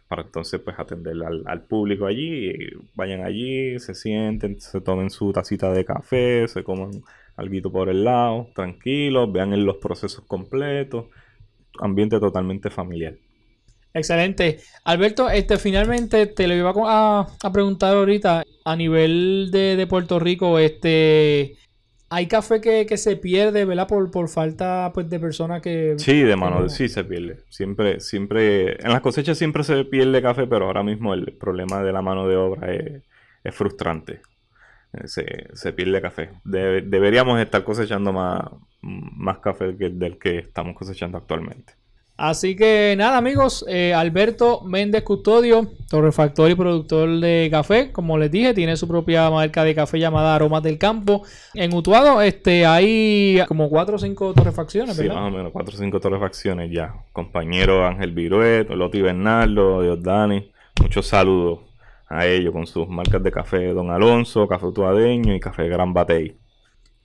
Para 0.06 0.22
entonces 0.22 0.60
pues 0.60 0.78
atender 0.78 1.16
al, 1.44 1.62
público 1.62 2.06
allí, 2.06 2.52
vayan 2.94 3.24
allí, 3.24 3.80
se 3.80 3.92
sienten, 3.92 4.60
se 4.60 4.80
tomen 4.80 5.10
su 5.10 5.32
tacita 5.32 5.72
de 5.72 5.84
café, 5.84 6.46
se 6.46 6.62
coman 6.62 7.02
algo 7.34 7.72
por 7.72 7.88
el 7.88 8.04
lado, 8.04 8.48
tranquilos, 8.54 9.32
vean 9.32 9.54
en 9.54 9.66
los 9.66 9.78
procesos 9.78 10.24
completos, 10.24 11.06
ambiente 11.80 12.20
totalmente 12.20 12.70
familiar. 12.70 13.14
Excelente. 13.92 14.60
Alberto, 14.84 15.28
este 15.30 15.58
finalmente 15.58 16.26
te 16.28 16.46
lo 16.46 16.54
iba 16.54 16.72
a, 16.76 17.26
preguntar 17.52 17.96
ahorita 17.96 18.44
a 18.64 18.76
nivel 18.76 19.48
de, 19.50 19.84
Puerto 19.88 20.20
Rico, 20.20 20.60
este 20.60 21.56
hay 22.12 22.26
café 22.26 22.60
que, 22.60 22.96
se 22.98 23.16
pierde, 23.16 23.64
¿verdad? 23.64 23.88
Por, 23.88 24.10
por 24.10 24.28
falta 24.28 24.90
pues 24.92 25.08
de 25.08 25.18
personas 25.18 25.62
que... 25.62 25.94
Sí, 25.96 26.22
de 26.22 26.36
mano, 26.36 26.68
sí 26.68 26.90
se 26.90 27.04
pierde. 27.04 27.40
Siempre, 27.48 28.00
siempre, 28.00 28.72
en 28.84 28.92
las 28.92 29.00
cosechas 29.00 29.38
siempre 29.38 29.64
se 29.64 29.84
pierde 29.86 30.20
café, 30.20 30.46
pero 30.46 30.66
ahora 30.66 30.82
mismo 30.82 31.14
el 31.14 31.32
problema 31.32 31.82
de 31.82 31.92
la 31.92 32.02
mano 32.02 32.28
de 32.28 32.36
obra 32.36 32.70
es, 32.70 33.02
es 33.42 33.54
frustrante. 33.54 34.20
Eh, 34.92 35.48
se, 35.54 35.72
pierde 35.72 36.02
café. 36.02 36.30
deberíamos 36.44 37.40
estar 37.40 37.64
cosechando 37.64 38.12
más, 38.12 38.42
más 38.82 39.38
café 39.38 39.74
que 39.76 39.88
del 39.88 40.18
que 40.18 40.38
estamos 40.38 40.76
cosechando 40.76 41.16
actualmente. 41.16 41.72
Así 42.16 42.54
que 42.54 42.94
nada 42.96 43.16
amigos, 43.16 43.64
eh, 43.68 43.94
Alberto 43.94 44.60
Méndez 44.62 45.02
Custodio, 45.02 45.68
torrefactor 45.88 46.50
y 46.50 46.54
productor 46.54 47.08
de 47.20 47.48
café, 47.50 47.90
como 47.90 48.18
les 48.18 48.30
dije, 48.30 48.54
tiene 48.54 48.76
su 48.76 48.86
propia 48.86 49.28
marca 49.30 49.64
de 49.64 49.74
café 49.74 49.98
llamada 49.98 50.34
Aromas 50.34 50.62
del 50.62 50.78
Campo. 50.78 51.22
En 51.54 51.74
Utuado 51.74 52.20
este, 52.20 52.66
hay 52.66 53.42
como 53.48 53.68
4 53.68 53.96
o 53.96 53.98
5 53.98 54.34
torrefacciones, 54.34 54.96
¿verdad? 54.96 55.14
Sí, 55.14 55.20
más 55.20 55.32
o 55.32 55.36
menos 55.36 55.52
4 55.52 55.74
o 55.74 55.78
5 55.78 56.00
torrefacciones 56.00 56.70
ya. 56.70 56.94
Compañero 57.12 57.86
Ángel 57.86 58.12
Viruet, 58.12 58.68
Loti 58.68 59.00
Bernardo, 59.00 59.82
Diosdani, 59.82 60.52
muchos 60.80 61.06
saludos 61.06 61.60
a 62.08 62.26
ellos 62.26 62.52
con 62.52 62.66
sus 62.66 62.88
marcas 62.88 63.22
de 63.22 63.32
café 63.32 63.72
Don 63.72 63.90
Alonso, 63.90 64.46
Café 64.46 64.66
Utuadeño 64.66 65.34
y 65.34 65.40
Café 65.40 65.66
Gran 65.68 65.94
Batey. 65.94 66.36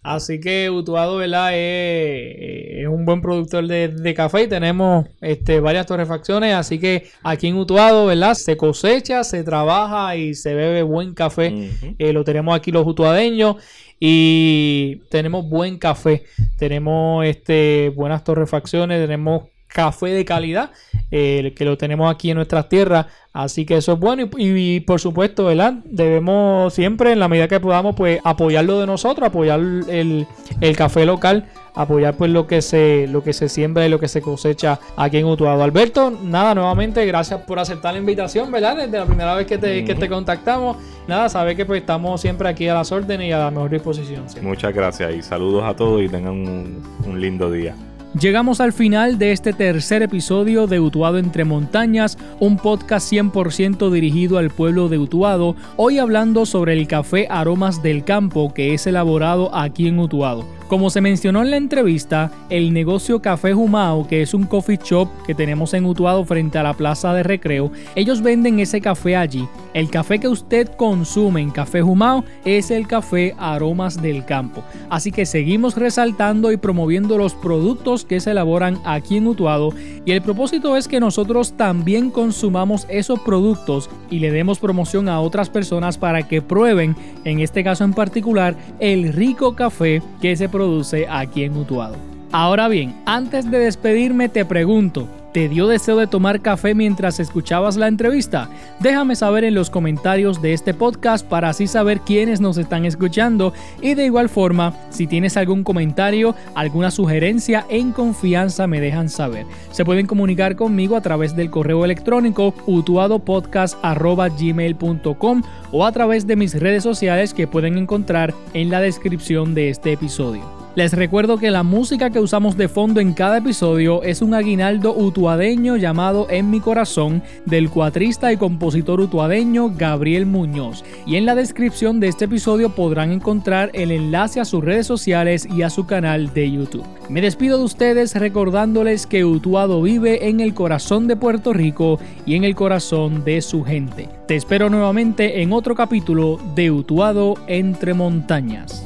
Así 0.03 0.39
que 0.39 0.69
Utuado, 0.69 1.17
¿verdad? 1.17 1.51
Es, 1.53 2.88
un 2.88 3.05
buen 3.05 3.21
productor 3.21 3.67
de, 3.67 4.13
café 4.15 4.43
y 4.43 4.47
tenemos 4.47 5.05
este, 5.19 5.60
varias 5.60 5.86
torrefacciones. 5.86 6.53
Así 6.55 6.79
que 6.79 7.10
aquí 7.23 7.47
en 7.47 7.57
Utuado, 7.57 8.05
¿verdad? 8.05 8.33
Se 8.33 8.55
cosecha, 8.55 9.23
se 9.23 9.43
trabaja 9.43 10.15
y 10.15 10.33
se 10.33 10.53
bebe 10.53 10.83
buen 10.83 11.13
café. 11.13 11.71
Eh, 11.99 12.13
lo 12.13 12.23
tenemos 12.23 12.55
aquí 12.55 12.71
los 12.71 12.88
utuadeños 12.88 13.57
y 13.99 15.01
tenemos 15.10 15.49
buen 15.49 15.77
café. 15.77 16.23
Tenemos 16.57 17.25
este, 17.25 17.91
buenas 17.95 18.23
torrefacciones, 18.23 19.01
tenemos 19.01 19.43
café 19.67 20.08
de 20.08 20.25
calidad, 20.25 20.71
eh, 21.12 21.53
que 21.56 21.65
lo 21.65 21.77
tenemos 21.77 22.12
aquí 22.12 22.32
en 22.32 22.36
nuestras 22.36 22.69
tierras. 22.69 23.08
Así 23.34 23.65
que 23.65 23.77
eso 23.77 23.93
es 23.93 23.99
bueno 23.99 24.27
y, 24.38 24.80
por 24.80 24.99
supuesto, 24.99 25.45
¿verdad? 25.45 25.73
Debemos 25.86 26.73
siempre, 26.73 27.12
en 27.12 27.19
la 27.19 27.27
medida 27.27 27.47
que 27.47 27.60
podamos, 27.60 27.95
pues 27.95 28.19
apoyarlo 28.23 28.80
de 28.80 28.88
nosotros, 28.88 29.27
apoyar 29.27 29.60
el, 29.60 30.25
el 30.60 30.75
café 30.75 31.06
local 31.06 31.47
apoyar 31.77 32.15
pues 32.15 32.32
lo 32.32 32.47
que 32.47 32.62
se 32.62 33.08
lo 33.08 33.23
que 33.23 33.34
se 33.34 33.49
siembra 33.49 33.86
y 33.86 33.89
lo 33.89 33.99
que 33.99 34.08
se 34.08 34.21
cosecha 34.21 34.80
aquí 34.95 35.17
en 35.17 35.25
Utuado. 35.25 35.63
Alberto, 35.63 36.12
nada, 36.12 36.56
nuevamente 36.56 37.06
gracias 37.06 37.41
por 37.41 37.60
aceptar 37.60 37.93
la 37.93 37.99
invitación, 37.99 38.51
¿verdad? 38.51 38.77
Desde 38.77 38.97
la 38.97 39.06
primera 39.06 39.36
vez 39.36 39.45
que 39.45 39.58
te, 39.58 39.86
que 39.86 39.95
te 39.95 40.10
contactamos. 40.10 40.77
Nada, 41.08 41.30
sabes 41.30 41.56
que 41.56 41.65
pues 41.65 41.82
estamos 41.82 42.19
siempre 42.19 42.49
aquí 42.49 42.67
a 42.67 42.73
las 42.73 42.91
órdenes 42.91 43.30
y 43.30 43.32
a 43.32 43.38
la 43.38 43.51
mejor 43.51 43.69
disposición. 43.69 44.25
Muchas 44.41 44.73
gracias 44.73 45.13
y 45.13 45.21
saludos 45.21 45.63
a 45.63 45.75
todos 45.75 46.01
y 46.01 46.10
tengan 46.10 46.34
un 46.34 47.21
lindo 47.21 47.51
día. 47.51 47.75
Llegamos 48.19 48.62
al 48.62 48.73
final 48.73 49.19
de 49.19 49.32
este 49.32 49.53
tercer 49.53 50.01
episodio 50.01 50.65
de 50.65 50.80
Utuado 50.80 51.19
entre 51.19 51.45
montañas, 51.45 52.17
un 52.39 52.58
podcast 52.58 53.12
100% 53.12 53.91
dirigido 53.91 54.39
al 54.39 54.49
pueblo 54.49 54.89
de 54.89 54.97
Utuado, 54.97 55.56
hoy 55.75 55.99
hablando 55.99 56.47
sobre 56.47 56.73
el 56.73 56.88
café 56.88 57.27
Aromas 57.30 57.84
del 57.84 58.03
Campo 58.03 58.53
que 58.56 58.73
es 58.73 58.88
elaborado 58.88 59.53
aquí 59.53 59.88
en 59.88 59.99
Utuado. 59.99 60.57
Como 60.67 60.89
se 60.89 60.99
mencionó 60.99 61.41
en 61.41 61.51
la 61.51 61.56
entrevista, 61.56 62.30
el 62.49 62.73
negocio 62.73 63.21
Café 63.21 63.53
Jumao, 63.53 64.06
que 64.06 64.21
es 64.21 64.34
un 64.34 64.43
coffee 64.43 64.77
shop 64.84 65.08
que 65.25 65.34
tenemos 65.34 65.73
en 65.73 65.86
Utuado 65.86 66.25
frente 66.25 66.58
a 66.58 66.63
la 66.63 66.73
plaza 66.73 67.13
de 67.13 67.23
recreo, 67.23 67.71
ellos 67.95 68.21
venden 68.21 68.60
ese 68.60 68.82
café 68.82 69.15
allí. 69.15 69.47
El 69.73 69.89
café 69.89 70.19
que 70.19 70.27
usted 70.27 70.67
consume 70.75 71.39
en 71.39 71.51
Café 71.51 71.82
Jumao 71.82 72.25
es 72.43 72.69
el 72.69 72.86
café 72.86 73.34
Aromas 73.38 74.01
del 74.01 74.25
Campo. 74.25 74.62
Así 74.89 75.12
que 75.12 75.25
seguimos 75.25 75.77
resaltando 75.77 76.51
y 76.51 76.58
promoviendo 76.58 77.17
los 77.17 77.34
productos 77.34 78.03
que 78.03 78.19
se 78.19 78.32
elaboran 78.32 78.77
aquí 78.84 79.17
en 79.17 79.27
Utuado 79.27 79.71
y 80.08 80.13
el 80.13 80.21
propósito 80.21 80.77
es 80.77 80.88
que 80.88 81.01
nosotros 81.01 81.53
también 81.58 82.12
consumamos 82.12 82.88
esos 82.89 83.19
productos 83.19 83.89
y 84.10 84.19
le 84.19 84.32
demos 84.32 84.58
promoción 84.58 85.10
a 85.10 85.19
otras 85.19 85.49
personas 85.49 85.97
para 85.97 86.27
que 86.27 86.41
prueben, 86.41 86.95
en 87.25 87.41
este 87.41 87.62
caso 87.62 87.84
en 87.84 87.93
particular, 87.93 88.56
el 88.80 89.12
rico 89.12 89.53
café 89.53 90.01
que 90.21 90.38
se 90.38 90.47
produce 90.58 91.06
aquí 91.08 91.43
en 91.43 91.56
Utuado. 91.56 91.96
Ahora 92.32 92.67
bien, 92.67 92.96
antes 93.06 93.50
de 93.50 93.60
despedirme 93.60 94.28
te 94.28 94.43
pregunto, 94.43 95.08
¿te 95.38 95.50
dio 95.50 95.67
deseo 95.67 95.97
de 95.97 96.08
tomar 96.08 96.41
café 96.41 96.73
mientras 96.73 97.19
escuchabas 97.19 97.78
la 97.78 97.88
entrevista? 97.88 98.50
Déjame 98.80 99.15
saber 99.15 99.43
en 99.43 99.54
los 99.54 99.69
comentarios 99.69 100.41
de 100.41 100.54
este 100.54 100.73
podcast 100.73 101.23
para 101.23 101.50
así 101.50 101.67
saber 101.67 102.00
quiénes 102.00 102.41
nos 102.41 102.58
están 102.58 102.86
escuchando 102.86 103.54
y 103.80 103.93
de 103.93 104.06
igual 104.06 104.30
forma, 104.30 104.73
si 104.89 105.06
tienes 105.06 105.38
algún 105.38 105.63
comentario, 105.63 106.34
alguna 106.56 106.89
sugerencia, 106.89 107.67
en 107.69 107.91
confianza 107.91 108.65
me 108.65 108.82
dejan 108.82 109.10
saber. 109.10 109.45
Se 109.69 109.86
pueden 109.86 110.08
comunicar 110.08 110.56
conmigo 110.56 110.95
a 110.95 111.02
través 111.02 111.36
del 111.36 111.52
correo 111.52 111.86
electrónico 111.86 112.56
utuadopodcast.gmail.com 112.65 115.43
o 115.71 115.86
a 115.86 115.91
través 115.91 116.26
de 116.26 116.36
mis 116.36 116.60
redes 116.60 116.82
sociales 116.82 117.36
que 117.36 117.45
pueden 117.45 117.78
encontrar 117.78 118.34
en 118.56 118.71
la 118.71 118.82
descripción 118.82 119.54
de 119.54 119.69
este 119.69 119.91
episodio. 119.91 120.57
Les 120.77 120.93
recuerdo 120.93 121.39
que 121.39 121.49
la 121.49 121.63
música 121.63 122.11
que 122.11 122.19
usamos 122.19 122.55
de 122.55 122.67
fondo 122.67 122.99
en 122.99 123.13
cada 123.13 123.39
episodio 123.39 124.03
es 124.03 124.21
un 124.21 124.35
aguinaldo 124.35 124.95
utuadeño 124.95 125.75
llamado 125.75 126.27
En 126.29 126.51
mi 126.51 126.59
corazón 126.59 127.23
del 127.47 127.71
cuatrista 127.71 128.31
y 128.31 128.37
compositor 128.37 128.99
utuadeño 128.99 129.73
Gabriel 129.75 130.27
Muñoz. 130.27 130.85
Y 131.07 131.15
en 131.15 131.25
la 131.25 131.33
descripción 131.33 131.99
de 131.99 132.09
este 132.09 132.25
episodio 132.25 132.75
podrán 132.75 133.11
encontrar 133.11 133.71
el 133.73 133.91
enlace 133.91 134.39
a 134.39 134.45
sus 134.45 134.63
redes 134.63 134.85
sociales 134.85 135.47
y 135.51 135.63
a 135.63 135.71
su 135.71 135.87
canal 135.87 136.31
de 136.31 136.51
YouTube. 136.51 136.85
Me 137.09 137.21
despido 137.21 137.57
de 137.57 137.63
ustedes 137.63 138.13
recordándoles 138.13 139.07
que 139.07 139.25
Utuado 139.25 139.81
vive 139.81 140.29
en 140.29 140.41
el 140.41 140.53
corazón 140.53 141.07
de 141.07 141.15
Puerto 141.15 141.53
Rico 141.53 141.97
y 142.23 142.35
en 142.35 142.43
el 142.43 142.53
corazón 142.53 143.25
de 143.25 143.41
su 143.41 143.63
gente. 143.63 144.09
Te 144.27 144.35
espero 144.35 144.69
nuevamente 144.69 145.41
en 145.41 145.53
otro 145.53 145.73
capítulo 145.73 146.39
de 146.53 146.69
Utuado 146.69 147.33
entre 147.47 147.95
montañas. 147.95 148.85